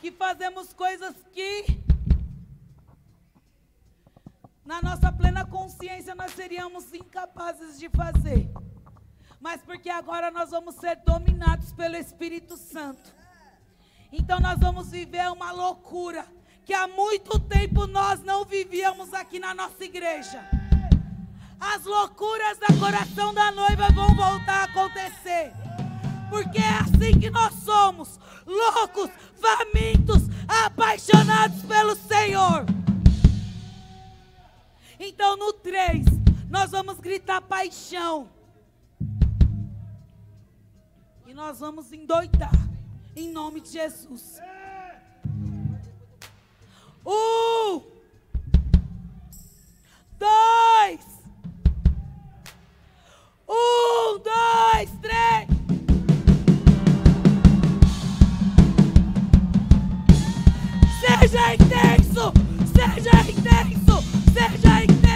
[0.00, 1.64] que fazemos coisas que
[4.64, 8.50] na nossa plena consciência nós seríamos incapazes de fazer.
[9.40, 13.14] Mas porque agora nós vamos ser dominados pelo Espírito Santo.
[14.12, 16.26] Então nós vamos viver uma loucura
[16.64, 20.59] que há muito tempo nós não vivíamos aqui na nossa igreja
[21.60, 25.52] as loucuras do coração da noiva vão voltar a acontecer.
[26.30, 32.64] Porque é assim que nós somos, loucos, famintos, apaixonados pelo Senhor.
[34.98, 36.04] Então no 3,
[36.48, 38.28] nós vamos gritar paixão.
[41.26, 42.52] E nós vamos endoidar,
[43.14, 44.40] em nome de Jesus.
[47.06, 47.82] Um,
[50.18, 51.19] dois,
[53.52, 55.48] um, dois, três.
[61.00, 62.32] Seja intenso,
[62.72, 65.09] seja intenso, seja intenso.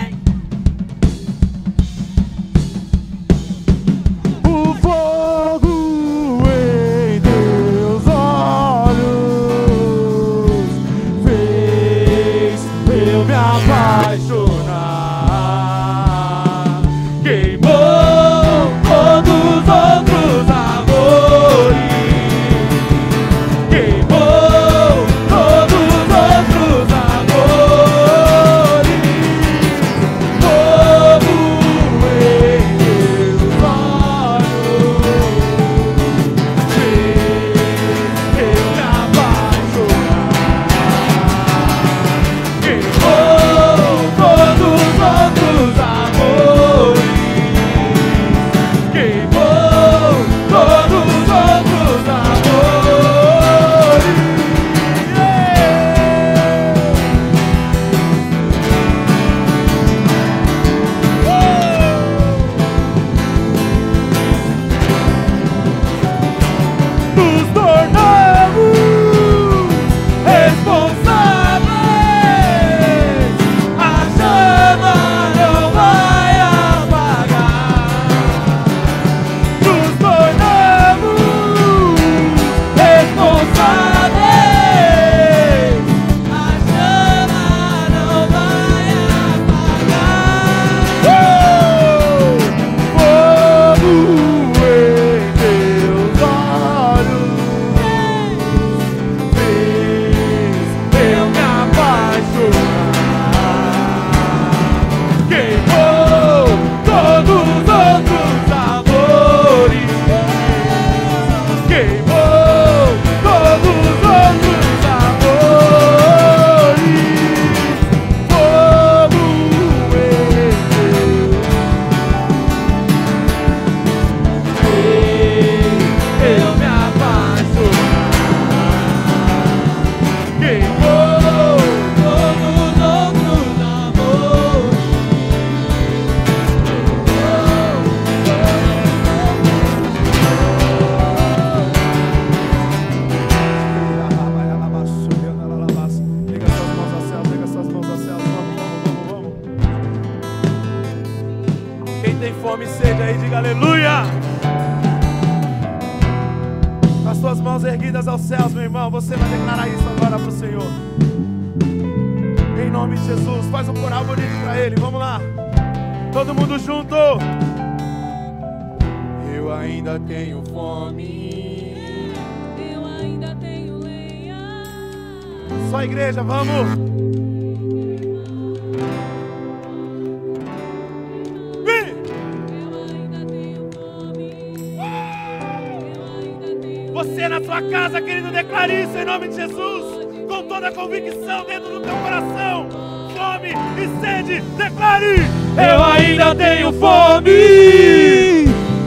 [194.24, 195.16] Sede, declare:
[195.56, 197.30] Eu ainda tenho fome,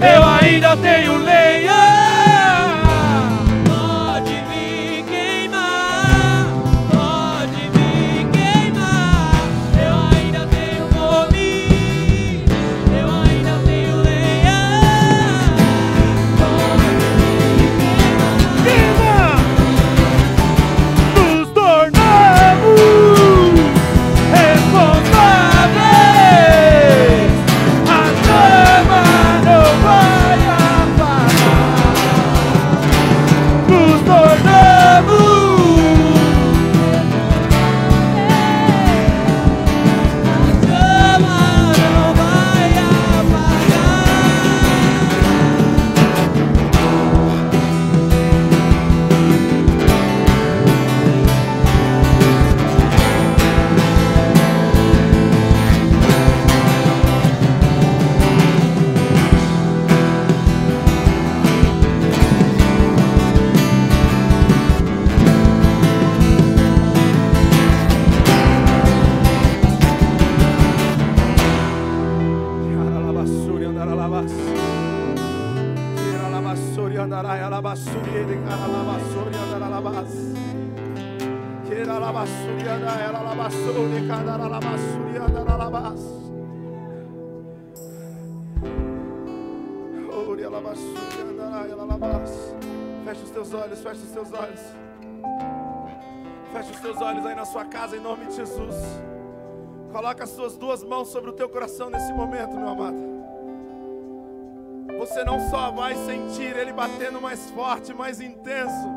[0.01, 1.36] eu ainda tenho lenha.
[100.18, 102.98] Coloca as suas duas mãos sobre o teu coração nesse momento, meu amado.
[104.98, 108.88] Você não só vai sentir ele batendo mais forte, mais intenso,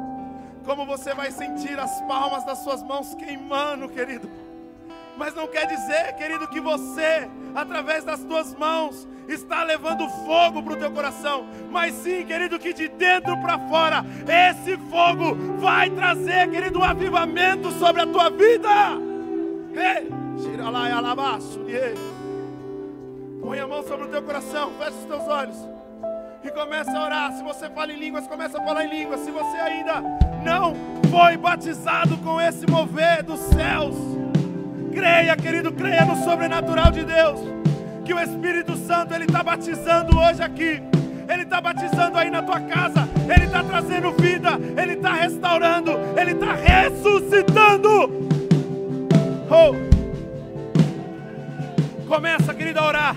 [0.64, 4.30] como você vai sentir as palmas das suas mãos queimando, querido.
[5.18, 10.72] Mas não quer dizer, querido, que você, através das tuas mãos, está levando fogo para
[10.72, 16.50] o teu coração, mas sim, querido, que de dentro para fora, esse fogo vai trazer,
[16.50, 19.09] querido, um avivamento sobre a tua vida.
[23.40, 25.56] Põe a mão sobre o teu coração, fecha os teus olhos
[26.44, 27.32] e começa a orar.
[27.32, 29.20] Se você fala em línguas, começa a falar em línguas.
[29.20, 30.02] Se você ainda
[30.44, 30.74] não
[31.10, 33.94] foi batizado com esse mover dos céus,
[34.92, 37.40] creia, querido, creia no sobrenatural de Deus.
[38.04, 40.82] Que o Espírito Santo ele está batizando hoje aqui.
[41.28, 43.08] Ele está batizando aí na tua casa.
[43.32, 44.58] Ele está trazendo vida.
[44.80, 45.92] Ele está restaurando.
[46.16, 48.39] Ele está ressuscitando.
[49.50, 49.74] Oh.
[52.06, 53.16] Começa, querido, a orar.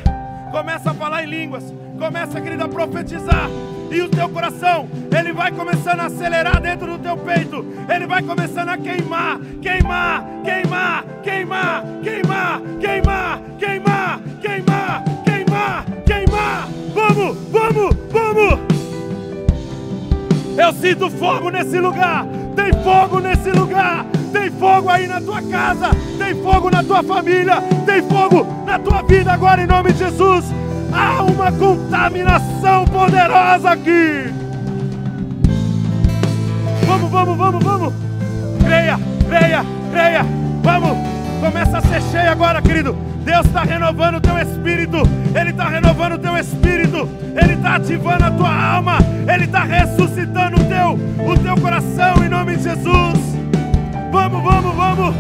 [0.52, 1.64] Começa a falar em línguas.
[2.00, 3.48] Começa, querido, a profetizar.
[3.92, 7.64] E o teu coração, ele vai começando a acelerar dentro do teu peito.
[7.88, 16.68] Ele vai começando a queimar, queimar, queimar, queimar, queimar, queimar, queimar, queimar, queimar, queimar.
[16.96, 18.60] Vamos, vamos, vamos.
[20.58, 22.26] Eu sinto fogo nesse lugar.
[22.56, 24.13] Tem fogo nesse lugar.
[24.34, 25.92] Tem fogo aí na tua casa.
[26.18, 27.62] Tem fogo na tua família.
[27.86, 30.46] Tem fogo na tua vida agora em nome de Jesus.
[30.92, 34.34] Há uma contaminação poderosa aqui.
[36.88, 37.94] Vamos, vamos, vamos, vamos.
[38.66, 39.00] Creia,
[39.30, 40.26] creia, creia.
[40.64, 40.98] Vamos.
[41.40, 42.98] Começa a ser cheio agora, querido.
[43.24, 44.98] Deus está renovando o teu espírito.
[45.40, 47.08] Ele está renovando o teu espírito.
[47.36, 48.98] Ele está ativando a tua alma.
[49.32, 53.33] Ele está ressuscitando o teu, o teu coração em nome de Jesus.
[54.14, 55.16] Vamos, vamos, vamos.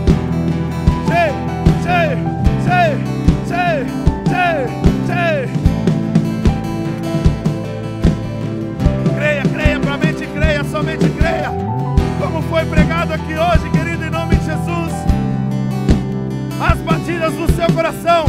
[1.07, 1.33] Cheio,
[1.81, 2.17] cheio,
[2.63, 3.87] cheio,
[4.29, 4.67] cheio,
[5.07, 5.49] cheio.
[9.15, 11.49] Creia, creia, somente creia, somente creia.
[12.21, 14.93] Como foi pregado aqui hoje, querido, em nome de Jesus.
[16.61, 18.25] As batidas do seu coração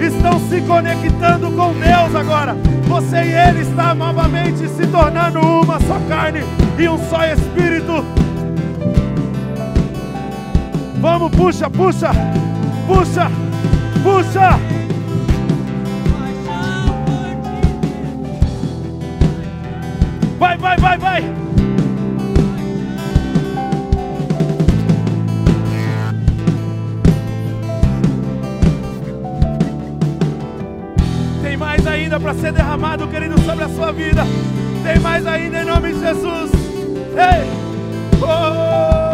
[0.00, 2.56] estão se conectando com Deus agora.
[2.88, 6.40] Você e Ele está novamente se tornando uma só carne
[6.76, 8.04] e um só espírito.
[11.00, 12.10] Vamos, puxa, puxa,
[12.86, 13.30] puxa,
[14.02, 14.58] puxa.
[20.38, 21.22] Vai, vai, vai, vai.
[31.42, 34.24] Tem mais ainda para ser derramado, querido, sobre a sua vida.
[34.82, 36.50] Tem mais ainda em nome de Jesus.
[37.14, 37.48] Ei!
[38.20, 39.07] Oh!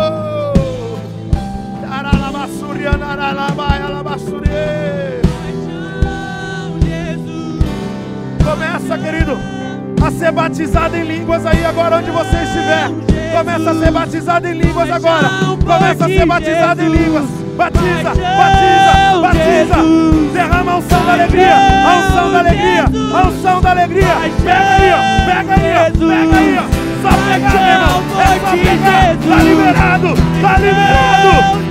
[8.45, 9.39] Começa, querido,
[10.05, 12.91] a ser batizado em línguas aí agora onde você estiver.
[13.35, 15.29] Começa a ser batizado em línguas agora.
[15.65, 17.25] Começa a ser batizado em línguas.
[17.57, 19.77] Batiza, batiza, batiza.
[20.35, 24.15] Derrama a unção da alegria, a unção da alegria, a unção da alegria.
[24.45, 26.85] Pega aí, ó, pega aí, ó, pega aí, ó.
[27.01, 28.03] Só pegar, meu irmão.
[28.21, 29.17] É só pegar.
[29.29, 31.64] Tá liberado, tá liberado.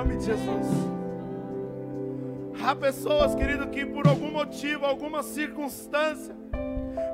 [0.00, 0.66] Nome de Jesus.
[2.64, 6.34] Há pessoas, querido, que por algum motivo, alguma circunstância,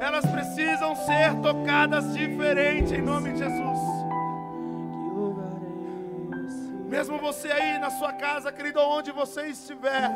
[0.00, 3.78] elas precisam ser tocadas diferente em nome de Jesus.
[6.88, 10.08] Mesmo você aí na sua casa, querido, onde você estiver.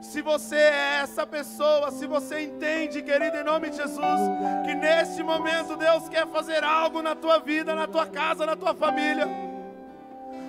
[0.00, 4.20] Se você é essa pessoa, se você entende, querido, em nome de Jesus,
[4.64, 8.74] que neste momento Deus quer fazer algo na tua vida, na tua casa, na tua
[8.74, 9.49] família.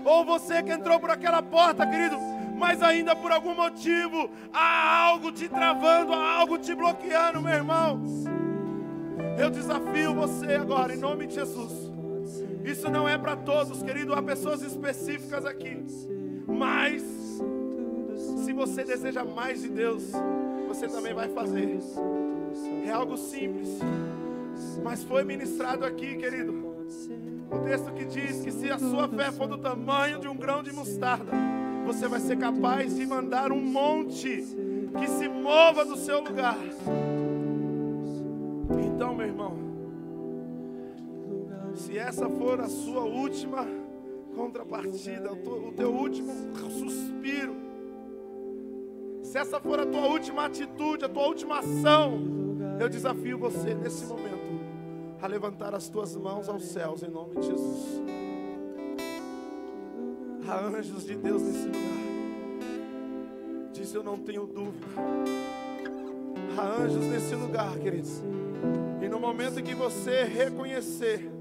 [0.04, 2.18] Ou você que entrou por aquela porta, querido,
[2.58, 8.02] mas ainda por algum motivo há algo te travando, há algo te bloqueando, meu irmão.
[9.40, 11.92] Eu desafio você agora, em nome de Jesus.
[12.64, 15.84] Isso não é para todos, querido, há pessoas específicas aqui.
[16.48, 17.02] Mas
[18.46, 20.04] se você deseja mais de Deus,
[20.68, 21.80] você também vai fazer.
[22.86, 23.80] É algo simples,
[24.84, 26.72] mas foi ministrado aqui, querido.
[27.52, 30.64] O texto que diz que se a sua fé for do tamanho de um grão
[30.64, 31.32] de mostarda,
[31.86, 34.44] você vai ser capaz de mandar um monte
[34.98, 36.58] que se mova do seu lugar.
[38.86, 39.58] Então, meu irmão,
[41.76, 43.66] se essa for a sua última
[44.36, 46.32] contrapartida, o teu- último
[46.70, 47.56] suspiro,
[49.24, 52.20] se essa for a tua última atitude, a tua última ação,
[52.80, 54.41] eu desafio você nesse momento
[55.22, 58.02] a levantar as tuas mãos aos céus em nome de Jesus.
[60.48, 61.82] Há anjos de Deus nesse lugar.
[63.72, 64.88] Diz eu não tenho dúvida.
[66.58, 68.22] Há anjos nesse lugar, queridos.
[69.02, 71.32] E no momento que você reconhecer,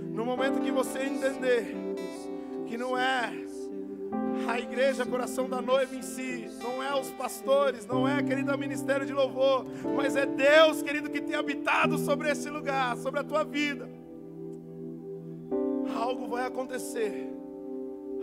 [0.00, 1.74] no momento que você entender
[2.66, 3.46] que não é
[4.48, 8.58] a igreja, coração da noiva em si, não é os pastores, não é, querido, o
[8.58, 9.64] ministério de louvor,
[9.96, 13.88] mas é Deus, querido, que tem habitado sobre esse lugar, sobre a tua vida.
[15.94, 17.30] Algo vai acontecer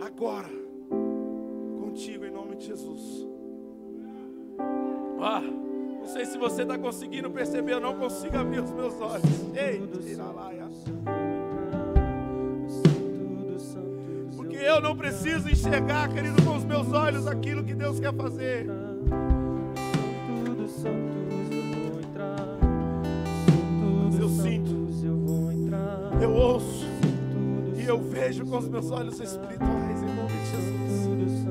[0.00, 0.50] agora
[1.80, 3.26] contigo em nome de Jesus.
[5.20, 9.24] Ah, não sei se você está conseguindo perceber, eu não consigo abrir os meus olhos.
[9.54, 10.52] Ei, tira lá,
[14.70, 18.66] eu não preciso enxergar, querido, com os meus olhos aquilo que Deus quer fazer.
[24.18, 24.80] Eu sinto.
[26.20, 26.86] eu ouço
[27.76, 31.48] e eu vejo com os meus olhos espirituais em nome de Jesus.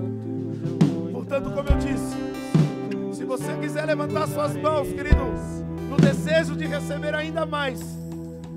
[1.11, 5.25] Portanto, como eu disse, se você quiser levantar suas mãos, querido,
[5.89, 7.81] no desejo de receber ainda mais,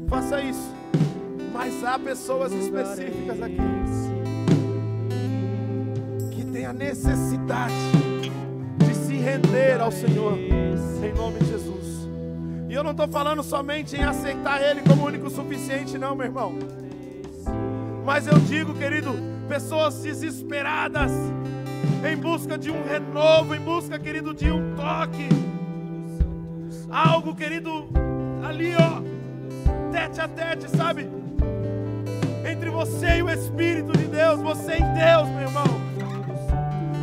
[0.09, 0.73] faça isso.
[1.53, 3.82] Mas há pessoas específicas aqui
[6.73, 7.75] a necessidade
[8.79, 12.09] de se render ao Senhor, em nome de Jesus.
[12.67, 16.55] E eu não estou falando somente em aceitar Ele como único suficiente, não, meu irmão.
[18.07, 19.13] Mas eu digo, querido,
[19.51, 21.13] pessoas desesperadas,
[22.11, 25.29] em busca de um renovo, em busca, querido, de um toque.
[26.91, 27.87] Algo, querido,
[28.43, 29.03] ali, ó,
[29.93, 31.07] tete a tete, sabe?
[32.51, 35.92] Entre você e o Espírito de Deus, você e Deus, meu irmão.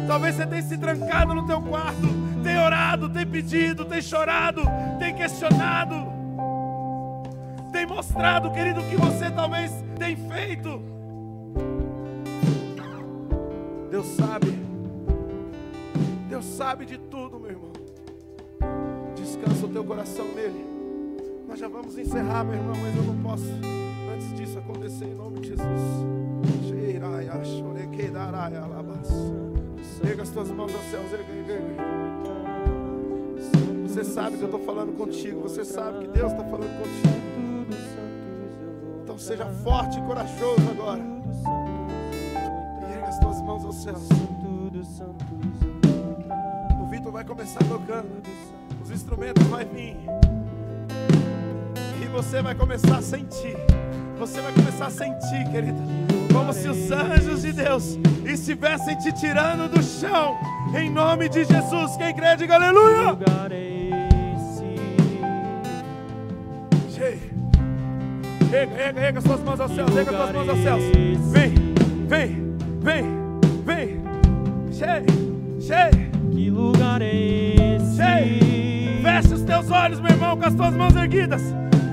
[0.09, 2.07] Talvez você tenha se trancado no teu quarto,
[2.43, 4.63] tem orado, tem pedido, tem chorado,
[4.97, 5.93] tem questionado,
[7.71, 10.81] tem mostrado, querido, o que você talvez tem feito.
[13.91, 14.59] Deus sabe,
[16.27, 17.73] Deus sabe de tudo, meu irmão.
[19.15, 20.65] Descansa o teu coração nele.
[21.47, 23.45] Nós já vamos encerrar, meu irmão, mas eu não posso
[24.11, 25.81] antes disso acontecer em nome de Jesus.
[26.67, 29.07] Sheiraya, shorekedaraya, alabas.
[30.03, 31.05] Erga as tuas mãos aos céus.
[33.83, 37.19] Você sabe que eu estou falando contigo, você sabe que Deus está falando contigo.
[39.03, 41.01] Então seja forte e corajoso agora.
[42.93, 44.07] Erga as tuas mãos aos céus.
[46.81, 48.21] O Vitor vai começar tocando,
[48.81, 49.97] os instrumentos vão vir.
[52.01, 53.57] E você vai começar a sentir.
[54.19, 55.79] Você vai começar a sentir, querida.
[56.33, 60.37] Como se os anjos de Deus estivessem te tirando do chão.
[60.77, 61.95] Em nome de Jesus.
[61.95, 63.17] Quem crê, diga aleluia.
[68.51, 69.95] Erga, erga, erga suas mãos aos céus.
[69.95, 70.83] Erga suas mãos aos céus.
[71.31, 71.53] Vem,
[72.07, 73.05] vem, vem,
[73.63, 74.01] vem.
[74.73, 76.09] Cheio, cheio.
[76.31, 77.95] Que lugar é esse?
[77.95, 79.01] Cheio.
[79.01, 81.41] Feche os teus olhos, meu irmão, com as tuas mãos erguidas.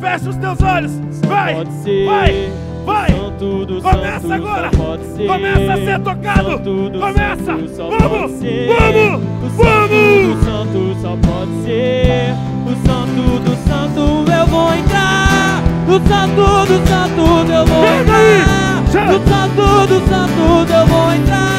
[0.00, 0.92] Feche os teus olhos.
[1.26, 2.06] Vai, Pode ser.
[2.06, 2.52] vai,
[2.84, 3.10] vai.
[3.10, 4.70] Santo Começa agora.
[5.16, 5.26] ser.
[5.26, 6.50] Começa a ser tocado.
[6.50, 7.52] Santo Começa.
[7.54, 8.68] Vamos, ser.
[8.68, 10.44] vamos, O vamos.
[10.44, 12.34] santo só pode ser.
[12.66, 15.62] O santo dos santos eu vou entrar.
[15.86, 18.82] No santo dos santos eu vou entrar.
[19.06, 21.56] No santo dos santos eu vou entrar.